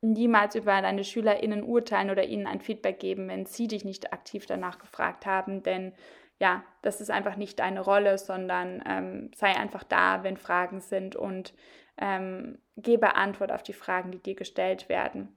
niemals 0.02 0.56
über 0.56 0.82
deine 0.82 1.04
SchülerInnen 1.04 1.64
urteilen 1.64 2.10
oder 2.10 2.24
ihnen 2.24 2.48
ein 2.48 2.62
Feedback 2.62 3.00
geben, 3.00 3.28
wenn 3.28 3.46
sie 3.46 3.68
dich 3.68 3.84
nicht 3.84 4.14
aktiv 4.14 4.46
danach 4.46 4.80
gefragt 4.80 5.26
haben, 5.26 5.64
denn 5.64 5.94
ja, 6.40 6.64
das 6.84 7.02
ist 7.02 7.10
einfach 7.10 7.36
nicht 7.36 7.60
deine 7.60 7.82
Rolle, 7.82 8.18
sondern 8.18 8.84
ähm, 8.88 9.32
sei 9.36 9.56
einfach 9.56 9.84
da, 9.84 10.24
wenn 10.24 10.38
Fragen 10.38 10.82
sind 10.82 11.16
und 11.16 11.54
ähm, 12.00 12.60
gebe 12.76 13.16
Antwort 13.16 13.52
auf 13.52 13.64
die 13.64 13.74
Fragen, 13.74 14.12
die 14.12 14.22
dir 14.22 14.36
gestellt 14.36 14.88
werden. 14.88 15.36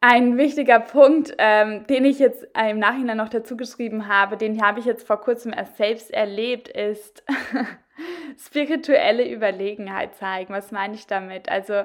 Ein 0.00 0.36
wichtiger 0.36 0.80
Punkt, 0.80 1.32
ähm, 1.38 1.86
den 1.86 2.04
ich 2.04 2.18
jetzt 2.18 2.44
im 2.58 2.80
Nachhinein 2.80 3.16
noch 3.16 3.28
dazu 3.28 3.56
geschrieben 3.56 4.08
habe, 4.08 4.36
den 4.36 4.60
habe 4.60 4.80
ich 4.80 4.84
jetzt 4.84 5.06
vor 5.06 5.20
kurzem 5.20 5.52
erst 5.52 5.76
selbst 5.76 6.10
erlebt, 6.10 6.68
ist 6.68 7.24
spirituelle 8.36 9.26
Überlegenheit 9.30 10.16
zeigen. 10.16 10.52
Was 10.52 10.72
meine 10.72 10.94
ich 10.94 11.06
damit? 11.06 11.48
Also 11.48 11.84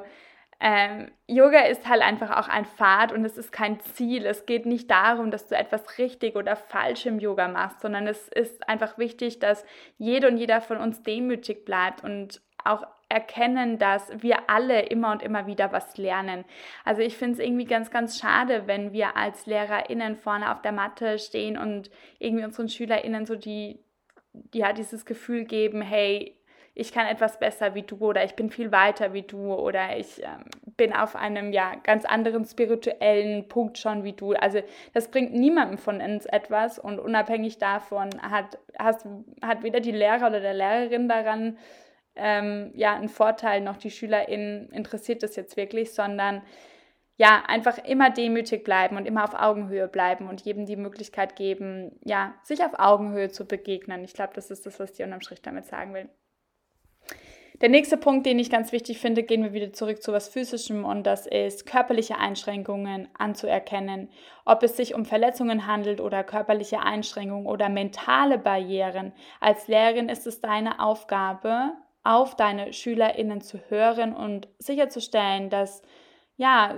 ähm, 0.59 1.11
Yoga 1.27 1.65
ist 1.65 1.87
halt 1.87 2.01
einfach 2.01 2.35
auch 2.35 2.47
ein 2.47 2.65
Pfad 2.65 3.11
und 3.11 3.23
es 3.23 3.37
ist 3.37 3.51
kein 3.51 3.79
Ziel. 3.79 4.25
Es 4.25 4.47
geht 4.47 4.65
nicht 4.65 4.89
darum, 4.89 5.29
dass 5.29 5.47
du 5.47 5.55
etwas 5.55 5.99
richtig 5.99 6.35
oder 6.35 6.55
falsch 6.55 7.05
im 7.05 7.19
Yoga 7.19 7.47
machst, 7.47 7.81
sondern 7.81 8.07
es 8.07 8.27
ist 8.29 8.67
einfach 8.67 8.97
wichtig, 8.97 9.39
dass 9.39 9.63
jede 9.97 10.27
und 10.27 10.37
jeder 10.37 10.61
von 10.61 10.77
uns 10.77 11.03
demütig 11.03 11.63
bleibt 11.63 12.03
und 12.03 12.41
auch 12.63 12.85
erkennen, 13.09 13.77
dass 13.77 14.11
wir 14.21 14.49
alle 14.49 14.81
immer 14.81 15.11
und 15.11 15.21
immer 15.21 15.47
wieder 15.47 15.71
was 15.71 15.95
lernen. 15.97 16.43
Also 16.83 17.01
ich 17.01 17.15
finde 17.15 17.33
es 17.33 17.39
irgendwie 17.39 17.65
ganz, 17.65 17.91
ganz 17.91 18.19
schade, 18.19 18.63
wenn 18.65 18.91
wir 18.91 19.15
als 19.15 19.45
LehrerInnen 19.45 20.17
vorne 20.17 20.51
auf 20.51 20.61
der 20.61 20.73
Matte 20.73 21.19
stehen 21.19 21.57
und 21.57 21.89
irgendwie 22.19 22.43
unseren 22.43 22.67
SchülerInnen 22.67 23.25
so 23.25 23.35
die, 23.35 23.79
ja, 24.53 24.73
dieses 24.73 25.05
Gefühl 25.05 25.45
geben, 25.45 25.81
hey, 25.81 26.36
ich 26.79 26.91
kann 26.91 27.07
etwas 27.07 27.39
besser 27.39 27.73
wie 27.73 27.81
du 27.81 27.97
oder 27.97 28.23
ich 28.23 28.35
bin 28.35 28.51
viel 28.51 28.71
weiter 28.71 29.11
wie 29.11 29.23
du 29.23 29.51
oder 29.51 29.97
ich 29.97 30.21
ähm, 30.21 30.43
bin 30.77 30.93
auf 30.93 31.15
einem 31.15 31.51
ja 31.51 31.73
ganz 31.81 32.05
anderen 32.05 32.45
spirituellen 32.45 33.47
Punkt 33.47 33.79
schon 33.79 34.03
wie 34.03 34.13
du. 34.13 34.33
Also 34.33 34.61
das 34.93 35.09
bringt 35.09 35.33
niemandem 35.33 35.79
von 35.79 36.01
uns 36.01 36.27
etwas 36.27 36.77
und 36.77 36.99
unabhängig 36.99 37.57
davon 37.57 38.09
hat, 38.21 38.59
hast, 38.77 39.07
hat 39.41 39.63
weder 39.63 39.79
die 39.79 39.91
Lehrer 39.91 40.27
oder 40.27 40.39
der 40.39 40.53
Lehrerin 40.53 41.09
daran 41.09 41.57
ähm, 42.15 42.71
ja 42.75 42.95
einen 42.95 43.09
Vorteil 43.09 43.61
noch 43.61 43.77
die 43.77 43.89
SchülerInnen 43.89 44.69
interessiert 44.69 45.23
das 45.23 45.35
jetzt 45.35 45.57
wirklich, 45.57 45.93
sondern 45.93 46.43
ja, 47.19 47.43
einfach 47.47 47.79
immer 47.79 48.11
demütig 48.11 48.63
bleiben 48.63 48.97
und 48.97 49.07
immer 49.07 49.23
auf 49.23 49.33
Augenhöhe 49.33 49.87
bleiben 49.87 50.29
und 50.29 50.41
jedem 50.41 50.67
die 50.67 50.75
Möglichkeit 50.75 51.35
geben, 51.35 51.99
ja, 52.05 52.35
sich 52.43 52.63
auf 52.63 52.77
Augenhöhe 52.77 53.29
zu 53.29 53.47
begegnen. 53.47 54.03
Ich 54.03 54.13
glaube, 54.13 54.33
das 54.35 54.51
ist 54.51 54.67
das, 54.67 54.79
was 54.79 54.91
ich 54.91 55.03
unterm 55.03 55.21
Strich 55.21 55.41
damit 55.41 55.65
sagen 55.65 55.95
will. 55.95 56.07
Der 57.59 57.69
nächste 57.69 57.97
Punkt, 57.97 58.27
den 58.27 58.37
ich 58.37 58.51
ganz 58.51 58.71
wichtig 58.71 58.99
finde, 58.99 59.23
gehen 59.23 59.41
wir 59.41 59.51
wieder 59.51 59.73
zurück 59.73 60.03
zu 60.03 60.13
was 60.13 60.29
Physischem 60.29 60.85
und 60.85 61.07
das 61.07 61.25
ist 61.25 61.65
körperliche 61.65 62.19
Einschränkungen 62.19 63.07
anzuerkennen. 63.17 64.09
Ob 64.45 64.61
es 64.61 64.77
sich 64.77 64.93
um 64.93 65.05
Verletzungen 65.05 65.65
handelt 65.65 65.99
oder 65.99 66.23
körperliche 66.23 66.81
Einschränkungen 66.81 67.47
oder 67.47 67.69
mentale 67.69 68.37
Barrieren. 68.37 69.11
Als 69.39 69.67
Lehrerin 69.67 70.07
ist 70.07 70.27
es 70.27 70.39
deine 70.39 70.79
Aufgabe, 70.79 71.73
auf 72.03 72.35
deine 72.35 72.73
SchülerInnen 72.73 73.41
zu 73.41 73.57
hören 73.69 74.15
und 74.15 74.47
sicherzustellen, 74.59 75.49
dass 75.49 75.81
ja, 76.35 76.75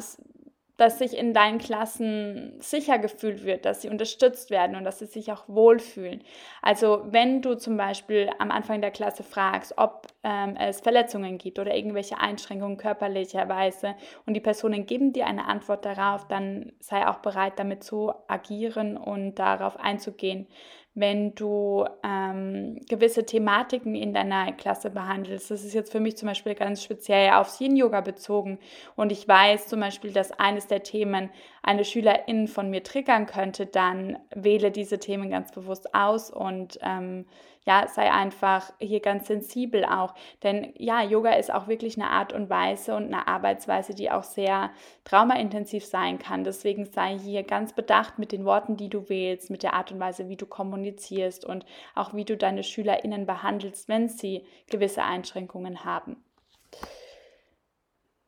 dass 0.79 0.98
sich 0.98 1.17
in 1.17 1.33
deinen 1.33 1.57
Klassen 1.57 2.53
sicher 2.59 3.00
gefühlt 3.00 3.43
wird, 3.43 3.65
dass 3.65 3.81
sie 3.81 3.89
unterstützt 3.89 4.50
werden 4.50 4.77
und 4.77 4.86
dass 4.86 5.00
sie 5.00 5.07
sich 5.07 5.31
auch 5.31 5.43
wohlfühlen. 5.48 6.24
Also 6.62 7.01
wenn 7.09 7.41
du 7.41 7.55
zum 7.55 7.75
Beispiel 7.75 8.29
am 8.39 8.50
Anfang 8.50 8.79
der 8.79 8.91
Klasse 8.91 9.24
fragst, 9.24 9.74
ob 9.77 10.07
ähm, 10.24 10.55
es 10.57 10.79
Verletzungen 10.79 11.38
gibt 11.38 11.59
oder 11.59 11.75
irgendwelche 11.75 12.17
Einschränkungen 12.19 12.77
körperlicherweise 12.77 13.95
und 14.25 14.36
die 14.36 14.39
Personen 14.39 14.86
geben 14.86 15.12
dir 15.12 15.27
eine 15.27 15.45
Antwort 15.45 15.83
darauf, 15.83 16.27
dann 16.29 16.71
sei 16.79 17.05
auch 17.05 17.17
bereit, 17.19 17.59
damit 17.59 17.83
zu 17.83 18.13
agieren 18.29 18.95
und 18.95 19.36
darauf 19.36 19.77
einzugehen 19.77 20.48
wenn 20.96 21.34
du 21.36 21.86
ähm, 22.03 22.81
gewisse 22.89 23.25
Thematiken 23.25 23.96
in 23.96 24.13
deiner 24.13 24.51
Klasse 24.53 24.89
behandelst. 24.89 25.51
Das 25.51 25.63
ist 25.63 25.74
jetzt 25.74 25.91
für 25.91 26.00
mich 26.00 26.17
zum 26.17 26.27
Beispiel 26.27 26.55
ganz 26.55 26.84
speziell 26.84 27.34
auf 27.34 27.60
Yin-Yoga 27.60 28.01
bezogen. 28.01 28.60
Und 28.96 29.12
ich 29.12 29.27
weiß 29.27 29.67
zum 29.67 29.79
Beispiel, 29.79 30.12
dass 30.12 30.31
eines 30.31 30.67
der 30.67 30.84
Themen 30.84 31.29
eine 31.62 31.86
Schülerin 31.86 32.48
von 32.48 32.69
mir 32.69 32.84
triggern 32.84 33.27
könnte, 33.27 33.65
dann 33.65 34.17
wähle 34.34 34.72
diese 34.72 35.00
Themen 35.00 35.29
ganz 35.29 35.51
bewusst 35.51 35.93
aus 35.93 36.31
und 36.31 36.79
ähm, 36.81 37.25
ja, 37.65 37.87
sei 37.87 38.11
einfach 38.11 38.71
hier 38.79 38.99
ganz 38.99 39.27
sensibel 39.27 39.85
auch. 39.85 40.13
Denn 40.43 40.73
ja, 40.77 41.03
Yoga 41.03 41.33
ist 41.33 41.53
auch 41.53 41.67
wirklich 41.67 41.97
eine 41.97 42.09
Art 42.09 42.33
und 42.33 42.49
Weise 42.49 42.95
und 42.95 43.05
eine 43.05 43.27
Arbeitsweise, 43.27 43.93
die 43.93 44.11
auch 44.11 44.23
sehr 44.23 44.71
traumaintensiv 45.03 45.85
sein 45.85 46.19
kann. 46.19 46.43
Deswegen 46.43 46.85
sei 46.85 47.17
hier 47.17 47.43
ganz 47.43 47.73
bedacht 47.73 48.17
mit 48.17 48.31
den 48.31 48.45
Worten, 48.45 48.77
die 48.77 48.89
du 48.89 49.09
wählst, 49.09 49.49
mit 49.49 49.63
der 49.63 49.73
Art 49.73 49.91
und 49.91 49.99
Weise, 49.99 50.29
wie 50.29 50.37
du 50.37 50.45
kommunizierst 50.45 51.45
und 51.45 51.65
auch 51.95 52.13
wie 52.13 52.25
du 52.25 52.37
deine 52.37 52.63
SchülerInnen 52.63 53.25
behandelst, 53.25 53.87
wenn 53.89 54.09
sie 54.09 54.45
gewisse 54.69 55.03
Einschränkungen 55.03 55.83
haben. 55.83 56.23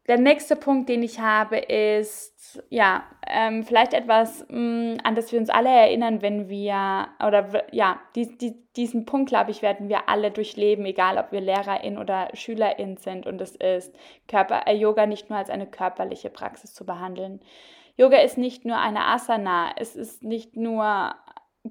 Der 0.08 0.18
nächste 0.18 0.56
Punkt, 0.56 0.90
den 0.90 1.04
ich 1.04 1.20
habe, 1.20 1.58
ist 1.58 2.64
ja 2.70 3.04
ähm, 3.28 3.64
vielleicht 3.64 3.94
etwas, 3.94 4.46
mh, 4.50 4.58
mm, 4.58 4.98
an 5.04 5.16
das 5.16 5.32
wir 5.32 5.40
uns 5.40 5.50
alle 5.50 5.70
erinnern, 5.70 6.24
wenn 6.24 6.50
wir 6.50 7.08
oder 7.26 7.64
ja 7.72 8.00
die, 8.16 8.36
die, 8.38 8.56
diesen 8.76 9.06
Punkt, 9.06 9.30
glaube 9.30 9.52
ich, 9.52 9.62
werden 9.62 9.90
wir 9.90 10.10
alle 10.10 10.32
durchleben, 10.32 10.86
egal 10.86 11.18
ob 11.18 11.32
wir 11.32 11.40
Lehrerin 11.40 12.00
oder 12.00 12.30
Schülerin 12.34 12.98
sind. 12.98 13.28
Und 13.28 13.40
es 13.42 13.56
ist 13.56 13.96
Körper, 14.28 14.64
äh, 14.66 14.74
Yoga 14.76 15.06
nicht 15.06 15.30
nur 15.30 15.38
als 15.38 15.52
eine 15.52 15.68
körperliche 15.68 16.32
Praxis 16.32 16.74
zu 16.74 16.84
behandeln. 16.84 17.40
Yoga 17.96 18.18
ist 18.18 18.38
nicht 18.38 18.66
nur 18.66 18.80
eine 18.80 19.06
Asana, 19.06 19.72
es 19.78 19.96
ist 19.96 20.24
nicht 20.24 20.56
nur 20.56 21.14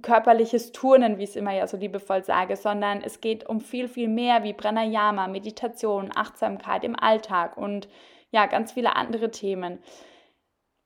körperliches 0.02 0.70
Turnen, 0.70 1.18
wie 1.18 1.24
ich 1.24 1.30
es 1.30 1.36
immer 1.36 1.52
ja 1.52 1.66
so 1.66 1.76
liebevoll 1.76 2.22
sage, 2.22 2.54
sondern 2.54 3.02
es 3.02 3.20
geht 3.20 3.48
um 3.48 3.60
viel, 3.60 3.88
viel 3.88 4.08
mehr 4.08 4.44
wie 4.44 4.52
Pranayama, 4.52 5.26
Meditation, 5.26 6.10
Achtsamkeit 6.14 6.84
im 6.84 6.94
Alltag 6.96 7.56
und 7.56 7.88
ja, 8.30 8.46
ganz 8.46 8.72
viele 8.72 8.96
andere 8.96 9.30
Themen. 9.30 9.80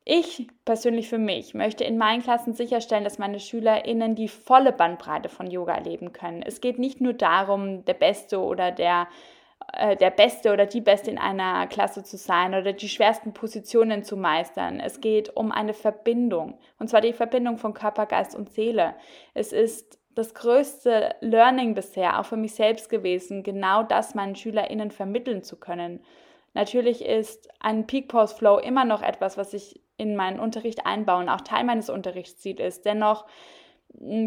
Ich 0.06 0.48
persönlich 0.66 1.08
für 1.08 1.18
mich 1.18 1.54
möchte 1.54 1.84
in 1.84 1.96
meinen 1.96 2.22
Klassen 2.22 2.52
sicherstellen, 2.52 3.04
dass 3.04 3.18
meine 3.18 3.40
SchülerInnen 3.40 4.14
die 4.14 4.28
volle 4.28 4.72
Bandbreite 4.72 5.30
von 5.30 5.50
Yoga 5.50 5.74
erleben 5.74 6.12
können. 6.12 6.42
Es 6.42 6.60
geht 6.60 6.78
nicht 6.78 7.00
nur 7.00 7.14
darum, 7.14 7.86
der 7.86 7.94
Beste 7.94 8.38
oder 8.38 8.70
der, 8.70 9.08
äh, 9.72 9.96
der 9.96 10.10
Beste 10.10 10.52
oder 10.52 10.66
die 10.66 10.82
Beste 10.82 11.10
in 11.10 11.16
einer 11.16 11.66
Klasse 11.68 12.04
zu 12.04 12.18
sein 12.18 12.54
oder 12.54 12.74
die 12.74 12.88
schwersten 12.90 13.32
Positionen 13.32 14.04
zu 14.04 14.18
meistern. 14.18 14.78
Es 14.78 15.00
geht 15.00 15.34
um 15.34 15.52
eine 15.52 15.72
Verbindung. 15.72 16.58
Und 16.78 16.88
zwar 16.90 17.00
die 17.00 17.14
Verbindung 17.14 17.56
von 17.56 17.72
Körper, 17.72 18.04
Geist 18.04 18.34
und 18.36 18.50
Seele. 18.50 18.94
Es 19.32 19.52
ist 19.52 19.98
das 20.14 20.34
größte 20.34 21.14
Learning 21.20 21.74
bisher, 21.74 22.20
auch 22.20 22.26
für 22.26 22.36
mich 22.36 22.54
selbst 22.54 22.90
gewesen, 22.90 23.42
genau 23.42 23.82
das 23.82 24.14
meinen 24.14 24.36
SchülerInnen 24.36 24.90
vermitteln 24.90 25.42
zu 25.42 25.58
können. 25.58 26.04
Natürlich 26.54 27.04
ist 27.04 27.48
ein 27.60 27.86
Peak 27.86 28.08
Post 28.08 28.38
Flow 28.38 28.58
immer 28.58 28.84
noch 28.84 29.02
etwas, 29.02 29.36
was 29.36 29.52
ich 29.52 29.80
in 29.96 30.16
meinen 30.16 30.40
Unterricht 30.40 30.86
einbauen, 30.86 31.28
auch 31.28 31.40
Teil 31.40 31.64
meines 31.64 31.90
Unterrichtsziels 31.90 32.60
ist. 32.60 32.86
Dennoch 32.86 33.26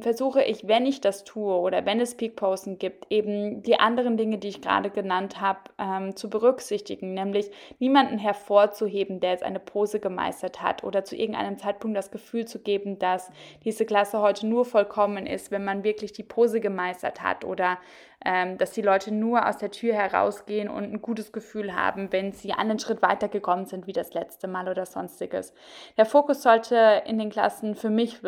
versuche 0.02 0.44
ich, 0.44 0.68
wenn 0.68 0.86
ich 0.86 1.02
das 1.02 1.24
tue 1.24 1.54
oder 1.54 1.86
wenn 1.86 2.00
es 2.00 2.16
Peak-Posten 2.16 2.80
gibt, 2.80 3.06
eben 3.10 3.62
die 3.64 3.80
anderen 3.80 4.18
Dinge, 4.18 4.38
die 4.38 4.48
ich 4.48 4.62
gerade 4.62 4.90
genannt 4.90 5.42
habe, 5.42 5.60
ähm, 5.78 6.16
zu 6.16 6.30
berücksichtigen, 6.30 7.14
nämlich 7.14 7.52
niemanden 7.80 8.18
hervorzuheben, 8.18 9.20
der 9.20 9.32
jetzt 9.32 9.44
eine 9.44 9.60
Pose 9.60 10.00
gemeistert 10.00 10.62
hat 10.62 10.84
oder 10.84 11.04
zu 11.04 11.16
irgendeinem 11.16 11.58
Zeitpunkt 11.58 11.98
das 11.98 12.12
Gefühl 12.12 12.46
zu 12.46 12.60
geben, 12.60 12.98
dass 12.98 13.30
diese 13.66 13.86
Klasse 13.86 14.22
heute 14.22 14.48
nur 14.48 14.66
vollkommen 14.66 15.28
ist, 15.28 15.52
wenn 15.52 15.66
man 15.66 15.84
wirklich 15.84 16.14
die 16.14 16.24
Pose 16.24 16.60
gemeistert 16.60 17.22
hat 17.22 17.44
oder 17.44 17.78
ähm, 18.26 18.58
dass 18.58 18.72
die 18.72 18.82
Leute 18.82 19.14
nur 19.14 19.48
aus 19.48 19.58
der 19.58 19.72
Tür 19.72 19.94
herausgehen 19.94 20.70
und 20.70 20.86
ein 20.86 21.02
gutes 21.02 21.32
Gefühl 21.32 21.76
haben, 21.76 22.12
wenn 22.12 22.32
sie 22.32 22.52
einen 22.52 22.80
Schritt 22.80 23.02
weiter 23.02 23.28
gekommen 23.28 23.66
sind 23.66 23.86
wie 23.86 23.94
das 23.94 24.14
letzte 24.14 24.48
Mal 24.48 24.68
oder 24.70 24.86
sonstiges. 24.86 25.54
Der 25.98 26.06
Fokus 26.06 26.42
sollte 26.42 27.04
in 27.06 27.20
den 27.20 27.30
Klassen 27.30 27.76
für 27.76 27.92
mich 27.92 28.24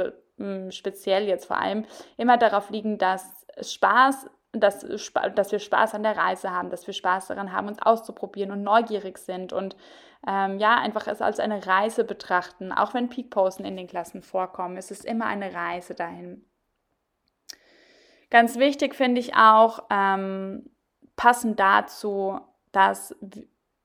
speziell 0.69 1.27
jetzt 1.27 1.45
vor 1.45 1.57
allem, 1.57 1.85
immer 2.17 2.37
darauf 2.37 2.69
liegen, 2.69 2.97
dass 2.97 3.45
Spaß, 3.61 4.29
dass, 4.51 4.85
dass 5.35 5.51
wir 5.51 5.59
Spaß 5.59 5.95
an 5.95 6.03
der 6.03 6.17
Reise 6.17 6.51
haben, 6.51 6.69
dass 6.69 6.87
wir 6.87 6.93
Spaß 6.93 7.27
daran 7.27 7.51
haben, 7.51 7.67
uns 7.67 7.81
auszuprobieren 7.81 8.51
und 8.51 8.63
neugierig 8.63 9.17
sind 9.17 9.53
und 9.53 9.75
ähm, 10.27 10.59
ja, 10.59 10.77
einfach 10.77 11.07
es 11.07 11.21
als 11.21 11.39
eine 11.39 11.65
Reise 11.65 12.03
betrachten. 12.03 12.71
Auch 12.71 12.93
wenn 12.93 13.09
Peakposen 13.09 13.65
in 13.65 13.77
den 13.77 13.87
Klassen 13.87 14.21
vorkommen, 14.21 14.77
es 14.77 14.91
ist 14.91 15.05
immer 15.05 15.25
eine 15.25 15.53
Reise 15.53 15.95
dahin. 15.95 16.45
Ganz 18.29 18.57
wichtig 18.57 18.95
finde 18.95 19.21
ich 19.21 19.35
auch, 19.35 19.83
ähm, 19.89 20.69
passend 21.15 21.59
dazu, 21.59 22.39
dass 22.71 23.15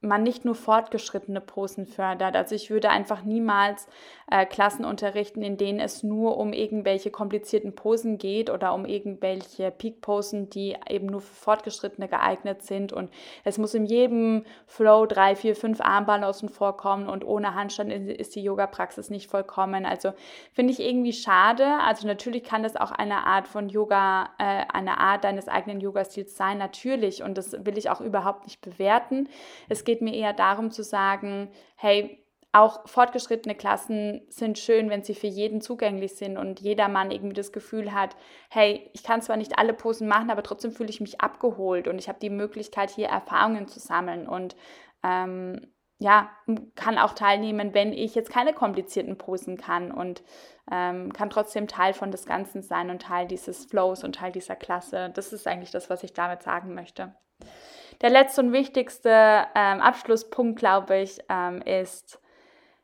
man 0.05 0.23
nicht 0.23 0.45
nur 0.45 0.55
fortgeschrittene 0.55 1.41
Posen 1.41 1.87
fördert. 1.87 2.37
Also 2.37 2.55
ich 2.55 2.71
würde 2.71 2.91
einfach 2.91 3.23
niemals 3.23 3.89
äh, 4.31 4.47
Klassen 4.47 4.85
unterrichten, 4.85 5.43
in 5.43 5.57
denen 5.57 5.81
es 5.81 6.03
nur 6.03 6.37
um 6.37 6.53
irgendwelche 6.53 7.11
komplizierten 7.11 7.75
Posen 7.75 8.19
geht 8.19 8.51
oder 8.51 8.75
um 8.75 8.87
irgendwelche 8.87 9.71
Peak-Posen, 9.71 10.51
die 10.51 10.77
eben 10.89 11.07
nur 11.07 11.21
für 11.21 11.35
Fortgeschrittene 11.35 12.09
geeignet 12.09 12.63
sind. 12.63 12.93
Und 12.93 13.11
es 13.45 13.59
muss 13.59 13.75
in 13.75 13.87
jedem 13.87 14.45
Flow 14.67 15.07
drei, 15.07 15.37
vier, 15.37 15.57
fünf 15.57 15.81
Armbalancen 15.81 16.49
vorkommen 16.49 17.09
und 17.09 17.25
ohne 17.25 17.55
Handstand 17.55 17.93
ist 17.93 18.35
die 18.35 18.43
Yoga-Praxis 18.43 19.11
nicht 19.11 19.31
vollkommen. 19.31 19.85
Also 19.87 20.13
finde 20.53 20.73
ich 20.73 20.81
irgendwie 20.81 21.13
schade. 21.13 21.67
Also 21.83 22.07
natürlich 22.07 22.45
kann 22.45 22.63
das 22.63 22.77
auch 22.77 22.93
eine 22.93 23.27
Art 23.27 23.47
von 23.47 23.69
Yoga, 23.69 24.31
äh, 24.39 24.65
eine 24.73 24.99
Art 24.99 25.25
deines 25.25 25.49
eigenen 25.49 25.81
Yoga-Stils 25.81 26.37
sein, 26.37 26.59
natürlich. 26.59 27.23
Und 27.23 27.37
das 27.37 27.53
will 27.65 27.77
ich 27.79 27.91
auch 27.91 28.01
überhaupt 28.01 28.45
nicht 28.45 28.61
bewerten. 28.61 29.29
Es 29.69 29.85
geht 29.85 29.94
geht 29.95 30.03
mir 30.03 30.15
eher 30.15 30.33
darum 30.33 30.73
zu 30.73 30.83
sagen, 30.83 31.51
hey, 31.77 32.21
auch 32.51 32.89
fortgeschrittene 32.89 33.55
Klassen 33.55 34.23
sind 34.29 34.59
schön, 34.59 34.91
wenn 34.91 35.05
sie 35.05 35.15
für 35.15 35.29
jeden 35.29 35.61
zugänglich 35.61 36.17
sind 36.17 36.37
und 36.37 36.61
jedermann 36.61 37.13
irgendwie 37.13 37.35
das 37.35 37.53
Gefühl 37.53 37.93
hat, 37.93 38.17
hey, 38.51 38.91
ich 38.93 39.05
kann 39.05 39.23
zwar 39.23 39.37
nicht 39.37 39.57
alle 39.57 39.73
Posen 39.73 40.09
machen, 40.09 40.31
aber 40.31 40.43
trotzdem 40.43 40.73
fühle 40.73 40.91
ich 40.91 41.01
mich 41.01 41.21
abgeholt 41.21 41.87
und 41.87 41.99
ich 41.99 42.09
habe 42.09 42.19
die 42.21 42.31
Möglichkeit, 42.31 42.91
hier 42.91 43.07
Erfahrungen 43.07 43.69
zu 43.69 43.79
sammeln 43.79 44.27
und 44.27 44.57
ähm, 45.05 45.61
ja, 45.99 46.31
kann 46.75 46.99
auch 46.99 47.15
teilnehmen, 47.15 47.73
wenn 47.73 47.93
ich 47.93 48.17
jetzt 48.17 48.31
keine 48.31 48.53
komplizierten 48.53 49.17
Posen 49.17 49.57
kann 49.57 49.93
und 49.93 50.25
ähm, 50.73 51.13
kann 51.13 51.31
trotzdem 51.31 51.69
Teil 51.69 51.93
von 51.93 52.11
des 52.11 52.27
Ganzen 52.27 52.63
sein 52.63 52.91
und 52.91 53.03
Teil 53.03 53.29
dieses 53.29 53.67
Flows 53.67 54.03
und 54.03 54.17
Teil 54.17 54.33
dieser 54.33 54.57
Klasse. 54.57 55.11
Das 55.15 55.33
ist 55.33 55.47
eigentlich 55.47 55.71
das, 55.71 55.89
was 55.89 56.03
ich 56.03 56.13
damit 56.13 56.43
sagen 56.43 56.75
möchte. 56.75 57.15
Der 58.01 58.11
letzte 58.11 58.41
und 58.43 58.53
wichtigste 58.53 59.11
ähm, 59.55 59.81
Abschlusspunkt, 59.81 60.59
glaube 60.59 60.99
ich, 60.99 61.21
ähm, 61.29 61.63
ist, 61.63 62.21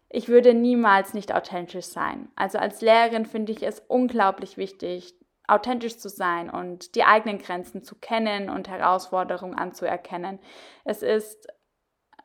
ich 0.08 0.28
würde 0.28 0.54
niemals 0.54 1.14
nicht 1.14 1.34
authentisch 1.34 1.86
sein. 1.86 2.28
Also 2.36 2.58
als 2.58 2.80
Lehrerin 2.80 3.26
finde 3.26 3.52
ich 3.52 3.62
es 3.62 3.80
unglaublich 3.80 4.56
wichtig, 4.56 5.14
authentisch 5.46 5.98
zu 5.98 6.08
sein 6.08 6.48
und 6.48 6.94
die 6.94 7.04
eigenen 7.04 7.38
Grenzen 7.38 7.82
zu 7.82 7.96
kennen 7.96 8.50
und 8.50 8.68
Herausforderungen 8.68 9.54
anzuerkennen. 9.54 10.38
Es 10.84 11.02
ist, 11.02 11.48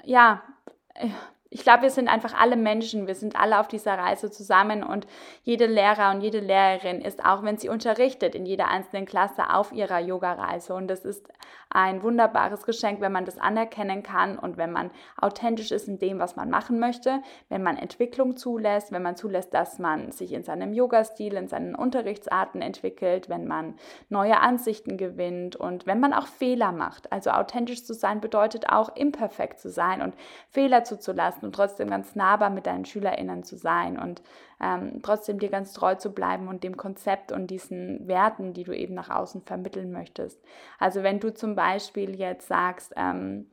ja, 0.04 0.44
ich 1.52 1.62
glaube, 1.62 1.84
wir 1.84 1.90
sind 1.92 2.08
einfach 2.08 2.34
alle 2.34 2.56
Menschen, 2.56 3.08
wir 3.08 3.16
sind 3.16 3.40
alle 3.40 3.60
auf 3.60 3.68
dieser 3.68 3.98
Reise 3.98 4.32
zusammen 4.32 4.84
und 4.84 5.06
jede 5.44 5.68
Lehrer 5.68 6.12
und 6.12 6.22
jede 6.22 6.40
Lehrerin 6.40 7.02
ist 7.02 7.24
auch, 7.24 7.44
wenn 7.44 7.58
sie 7.58 7.70
unterrichtet, 7.70 8.34
in 8.36 8.46
jeder 8.46 8.68
einzelnen 8.68 9.06
Klasse 9.06 9.54
auf 9.54 9.72
ihrer 9.72 10.00
Yoga-Reise. 10.00 10.74
Und 10.74 10.88
das 10.88 11.06
ist 11.06 11.28
ein 11.70 12.04
wunderbares 12.04 12.66
Geschenk, 12.66 13.00
wenn 13.00 13.12
man 13.12 13.25
das 13.25 13.38
anerkennen 13.38 14.02
kann 14.02 14.40
und 14.40 14.58
wenn 14.58 14.72
man 14.72 14.92
authentisch 15.22 15.72
ist 15.72 15.88
in 15.88 16.00
dem, 16.00 16.20
was 16.20 16.36
man 16.36 16.50
machen 16.50 16.80
möchte, 16.80 17.22
wenn 17.50 17.62
man 17.64 17.78
Entwicklung 17.78 18.38
zulässt, 18.38 18.92
wenn 18.92 19.04
man 19.04 19.16
zulässt, 19.16 19.54
dass 19.54 19.78
man 19.78 20.12
sich 20.12 20.34
in 20.34 20.44
seinem 20.44 20.74
Yoga-Stil, 20.74 21.34
in 21.36 21.48
seinen 21.48 21.75
Unterrichtsarten 21.75 22.62
entwickelt, 22.62 23.30
wenn 23.30 23.46
man 23.46 23.75
neue 24.10 24.40
Ansichten 24.40 24.98
gewinnt 24.98 25.56
und 25.56 25.86
wenn 25.86 26.00
man 26.00 26.14
auch 26.14 26.28
Fehler 26.28 26.72
macht. 26.72 27.12
Also 27.12 27.30
authentisch 27.32 27.86
zu 27.86 27.94
sein 27.94 28.20
bedeutet 28.20 28.70
auch 28.70 28.96
imperfekt 28.96 29.60
zu 29.60 29.70
sein 29.70 30.02
und 30.02 30.16
Fehler 30.50 30.84
zuzulassen 30.84 31.35
und 31.44 31.54
trotzdem 31.54 31.89
ganz 31.89 32.15
nahbar 32.15 32.50
mit 32.50 32.65
deinen 32.65 32.86
SchülerInnen 32.86 33.44
zu 33.44 33.58
sein 33.58 34.00
und 34.00 34.22
ähm, 34.62 35.01
trotzdem 35.04 35.39
dir 35.39 35.50
ganz 35.50 35.74
treu 35.74 35.96
zu 35.96 36.13
bleiben 36.13 36.48
und 36.48 36.63
dem 36.63 36.77
Konzept 36.77 37.32
und 37.32 37.48
diesen 37.48 38.08
Werten, 38.08 38.54
die 38.54 38.63
du 38.63 38.75
eben 38.75 38.94
nach 38.94 39.10
außen 39.10 39.42
vermitteln 39.44 39.92
möchtest. 39.92 40.42
Also 40.80 41.04
wenn 41.04 41.20
du 41.20 41.34
zum 41.34 41.56
Beispiel 41.56 42.15
jetzt 42.15 42.48
sagst, 42.48 42.94
ähm, 42.96 43.48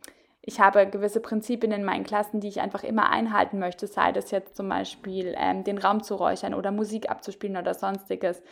ich 0.45 0.61
habe 0.61 0.89
gewisse 0.89 1.21
Prinzipien 1.21 1.73
in 1.73 1.85
meinen 1.85 2.05
Klassen, 2.05 2.41
die 2.41 2.49
ich 2.49 2.61
einfach 2.61 2.83
immer 2.83 3.11
einhalten 3.11 3.61
möchte, 3.61 3.87
sei 3.87 4.11
das 4.11 4.33
jetzt 4.33 4.57
zum 4.57 4.69
Beispiel 4.69 5.35
ähm, 5.39 5.63
den 5.63 5.79
Raum 5.79 6.03
zu 6.03 6.17
räuchern 6.17 6.55
oder 6.55 6.73
Musik 6.73 7.09
abzuspielen 7.09 7.57
oder 7.57 7.75
sonstiges. 7.75 8.43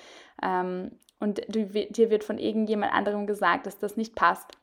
Ähm, 0.40 0.92
und 1.18 1.42
du, 1.48 1.66
dir 1.66 2.10
wird 2.10 2.24
von 2.24 2.38
irgendjemand 2.38 2.92
anderem 2.92 3.26
gesagt, 3.26 3.66
dass 3.66 3.78
das 3.78 3.96
nicht 3.96 4.14
passt 4.14 4.59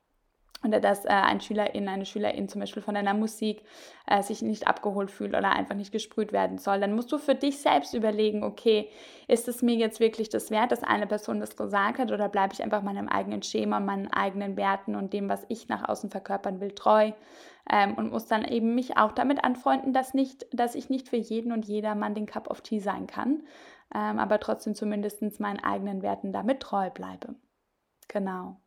oder 0.64 0.80
dass 0.80 1.06
äh, 1.06 1.10
ein 1.10 1.42
Schülerin, 1.42 1.88
eine 1.88 2.06
Schülerin 2.06 2.50
zum 2.50 2.62
Beispiel 2.62 2.82
von 2.82 2.96
deiner 2.96 3.14
Musik 3.14 3.64
äh, 4.08 4.22
sich 4.22 4.42
nicht 4.42 4.68
abgeholt 4.68 5.12
fühlt 5.12 5.36
oder 5.36 5.52
einfach 5.52 5.76
nicht 5.76 5.92
gesprüht 5.92 6.32
werden 6.32 6.58
soll, 6.58 6.80
dann 6.80 6.96
musst 6.96 7.12
du 7.12 7.18
für 7.18 7.36
dich 7.36 7.60
selbst 7.60 7.94
überlegen, 7.94 8.44
okay, 8.44 8.90
ist 9.28 9.48
es 9.48 9.62
mir 9.62 9.76
jetzt 9.76 10.00
wirklich 10.00 10.30
das 10.30 10.52
wert, 10.52 10.72
dass 10.72 10.84
eine 10.84 11.08
Person 11.08 11.40
das 11.40 11.56
gesagt 11.56 12.00
hat 12.00 12.12
oder 12.12 12.30
bleibe 12.30 12.54
ich 12.54 12.64
einfach 12.64 12.82
meinem 12.82 13.08
eigenen 13.08 13.44
Schema, 13.44 13.80
meinen 13.80 14.12
eigenen 14.12 14.58
Werten 14.58 14.96
und 14.96 15.14
dem, 15.14 15.30
was 15.30 15.46
ich 15.50 15.68
nach 15.68 15.88
außen 15.88 16.10
verkörpern 16.10 16.60
will, 16.60 16.72
treu 16.72 17.12
ähm, 17.70 17.96
und 17.96 18.12
muss 18.12 18.28
dann 18.28 18.44
eben 18.44 18.76
mich 18.76 18.98
auch 18.98 19.12
damit 19.12 19.44
anfreunden, 19.44 19.94
dass, 19.94 20.14
nicht, 20.14 20.48
dass 20.52 20.76
ich 20.76 20.90
nicht 20.90 21.10
für 21.10 21.18
jeden 21.18 21.52
und 21.52 21.66
jedermann 21.66 22.16
den 22.16 22.26
Cup 22.26 22.50
of 22.50 22.62
Tea 22.62 22.80
sein 22.80 23.08
kann, 23.08 23.44
ähm, 23.94 24.20
aber 24.20 24.40
trotzdem 24.40 24.76
zumindest 24.76 25.22
meinen 25.40 25.60
eigenen 25.60 26.02
Werten 26.02 26.32
damit 26.32 26.60
treu 26.62 26.90
bleibe. 26.90 27.36
Genau. 28.08 28.60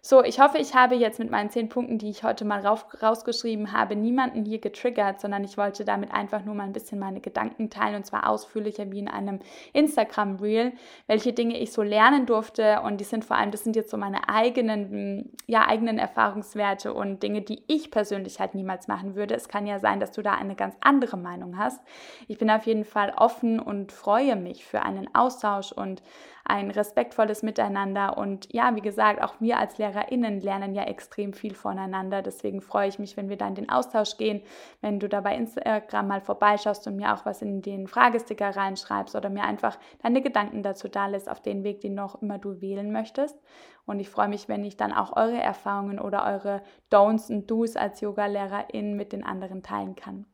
So, 0.00 0.22
ich 0.22 0.40
hoffe, 0.40 0.58
ich 0.58 0.74
habe 0.74 0.94
jetzt 0.94 1.18
mit 1.18 1.30
meinen 1.30 1.50
zehn 1.50 1.68
Punkten, 1.68 1.98
die 1.98 2.08
ich 2.08 2.22
heute 2.22 2.44
mal 2.44 2.64
rausgeschrieben 2.64 3.72
habe, 3.72 3.96
niemanden 3.96 4.44
hier 4.44 4.60
getriggert, 4.60 5.20
sondern 5.20 5.42
ich 5.42 5.58
wollte 5.58 5.84
damit 5.84 6.12
einfach 6.12 6.44
nur 6.44 6.54
mal 6.54 6.64
ein 6.64 6.72
bisschen 6.72 6.98
meine 6.98 7.20
Gedanken 7.20 7.68
teilen 7.68 7.96
und 7.96 8.06
zwar 8.06 8.28
ausführlicher 8.28 8.90
wie 8.92 9.00
in 9.00 9.08
einem 9.08 9.40
Instagram-Reel, 9.72 10.72
welche 11.08 11.32
Dinge 11.32 11.58
ich 11.58 11.72
so 11.72 11.82
lernen 11.82 12.26
durfte 12.26 12.80
und 12.82 13.00
die 13.00 13.04
sind 13.04 13.24
vor 13.24 13.36
allem, 13.36 13.50
das 13.50 13.64
sind 13.64 13.74
jetzt 13.74 13.90
so 13.90 13.96
meine 13.96 14.28
eigenen, 14.28 15.32
ja, 15.46 15.66
eigenen 15.66 15.98
Erfahrungswerte 15.98 16.94
und 16.94 17.22
Dinge, 17.22 17.42
die 17.42 17.62
ich 17.66 17.90
persönlich 17.90 18.38
halt 18.38 18.54
niemals 18.54 18.86
machen 18.86 19.16
würde. 19.16 19.34
Es 19.34 19.48
kann 19.48 19.66
ja 19.66 19.80
sein, 19.80 19.98
dass 19.98 20.12
du 20.12 20.22
da 20.22 20.34
eine 20.34 20.54
ganz 20.54 20.76
andere 20.80 21.16
Meinung 21.16 21.58
hast. 21.58 21.80
Ich 22.28 22.38
bin 22.38 22.50
auf 22.50 22.66
jeden 22.66 22.84
Fall 22.84 23.12
offen 23.16 23.58
und 23.58 23.90
freue 23.90 24.36
mich 24.36 24.64
für 24.64 24.82
einen 24.82 25.12
Austausch 25.14 25.72
und 25.72 26.02
ein 26.48 26.70
respektvolles 26.70 27.42
Miteinander. 27.42 28.16
Und 28.16 28.52
ja, 28.52 28.74
wie 28.74 28.80
gesagt, 28.80 29.22
auch 29.22 29.34
wir 29.38 29.58
als 29.58 29.78
LehrerInnen 29.78 30.40
lernen 30.40 30.74
ja 30.74 30.84
extrem 30.84 31.34
viel 31.34 31.54
voneinander. 31.54 32.22
Deswegen 32.22 32.62
freue 32.62 32.88
ich 32.88 32.98
mich, 32.98 33.16
wenn 33.16 33.28
wir 33.28 33.36
da 33.36 33.46
in 33.46 33.54
den 33.54 33.68
Austausch 33.68 34.16
gehen, 34.16 34.42
wenn 34.80 34.98
du 34.98 35.08
da 35.08 35.20
bei 35.20 35.36
Instagram 35.36 36.08
mal 36.08 36.20
vorbeischaust 36.22 36.86
und 36.86 36.96
mir 36.96 37.14
auch 37.14 37.26
was 37.26 37.42
in 37.42 37.60
den 37.60 37.86
Fragesticker 37.86 38.56
reinschreibst 38.56 39.14
oder 39.14 39.28
mir 39.28 39.44
einfach 39.44 39.78
deine 40.02 40.22
Gedanken 40.22 40.62
dazu 40.62 40.88
da 40.88 41.06
lässt, 41.06 41.30
auf 41.30 41.42
den 41.42 41.64
Weg, 41.64 41.82
den 41.82 41.94
noch 41.94 42.22
immer 42.22 42.38
du 42.38 42.60
wählen 42.60 42.90
möchtest. 42.90 43.38
Und 43.84 44.00
ich 44.00 44.08
freue 44.08 44.28
mich, 44.28 44.48
wenn 44.48 44.64
ich 44.64 44.76
dann 44.76 44.92
auch 44.92 45.16
eure 45.16 45.40
Erfahrungen 45.40 46.00
oder 46.00 46.24
eure 46.24 46.62
Don'ts 46.90 47.30
und 47.30 47.50
Do's 47.50 47.76
als 47.76 48.00
Yoga-Lehrerin 48.00 48.96
mit 48.96 49.12
den 49.12 49.24
anderen 49.24 49.62
teilen 49.62 49.96
kann. 49.96 50.26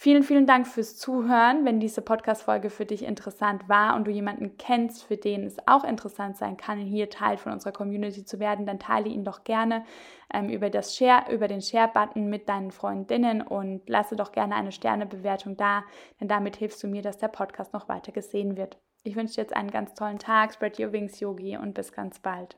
Vielen, 0.00 0.22
vielen 0.22 0.46
Dank 0.46 0.68
fürs 0.68 0.96
Zuhören. 0.96 1.64
Wenn 1.64 1.80
diese 1.80 2.02
Podcast-Folge 2.02 2.70
für 2.70 2.86
dich 2.86 3.02
interessant 3.02 3.68
war 3.68 3.96
und 3.96 4.06
du 4.06 4.12
jemanden 4.12 4.56
kennst, 4.56 5.02
für 5.02 5.16
den 5.16 5.42
es 5.42 5.56
auch 5.66 5.82
interessant 5.82 6.36
sein 6.36 6.56
kann, 6.56 6.78
hier 6.78 7.10
Teil 7.10 7.36
von 7.36 7.50
unserer 7.50 7.72
Community 7.72 8.24
zu 8.24 8.38
werden, 8.38 8.64
dann 8.64 8.78
teile 8.78 9.08
ihn 9.08 9.24
doch 9.24 9.42
gerne 9.42 9.84
ähm, 10.32 10.50
über, 10.50 10.70
das 10.70 10.94
Share, 10.96 11.32
über 11.32 11.48
den 11.48 11.60
Share-Button 11.60 12.28
mit 12.28 12.48
deinen 12.48 12.70
Freundinnen 12.70 13.42
und 13.42 13.88
lasse 13.88 14.14
doch 14.14 14.30
gerne 14.30 14.54
eine 14.54 14.70
Sternebewertung 14.70 15.56
da, 15.56 15.82
denn 16.20 16.28
damit 16.28 16.54
hilfst 16.54 16.80
du 16.80 16.86
mir, 16.86 17.02
dass 17.02 17.18
der 17.18 17.26
Podcast 17.26 17.72
noch 17.72 17.88
weiter 17.88 18.12
gesehen 18.12 18.56
wird. 18.56 18.78
Ich 19.02 19.16
wünsche 19.16 19.34
dir 19.34 19.40
jetzt 19.40 19.56
einen 19.56 19.72
ganz 19.72 19.94
tollen 19.94 20.20
Tag, 20.20 20.54
spread 20.54 20.78
your 20.78 20.92
wings, 20.92 21.18
Yogi, 21.18 21.56
und 21.56 21.74
bis 21.74 21.90
ganz 21.90 22.20
bald. 22.20 22.56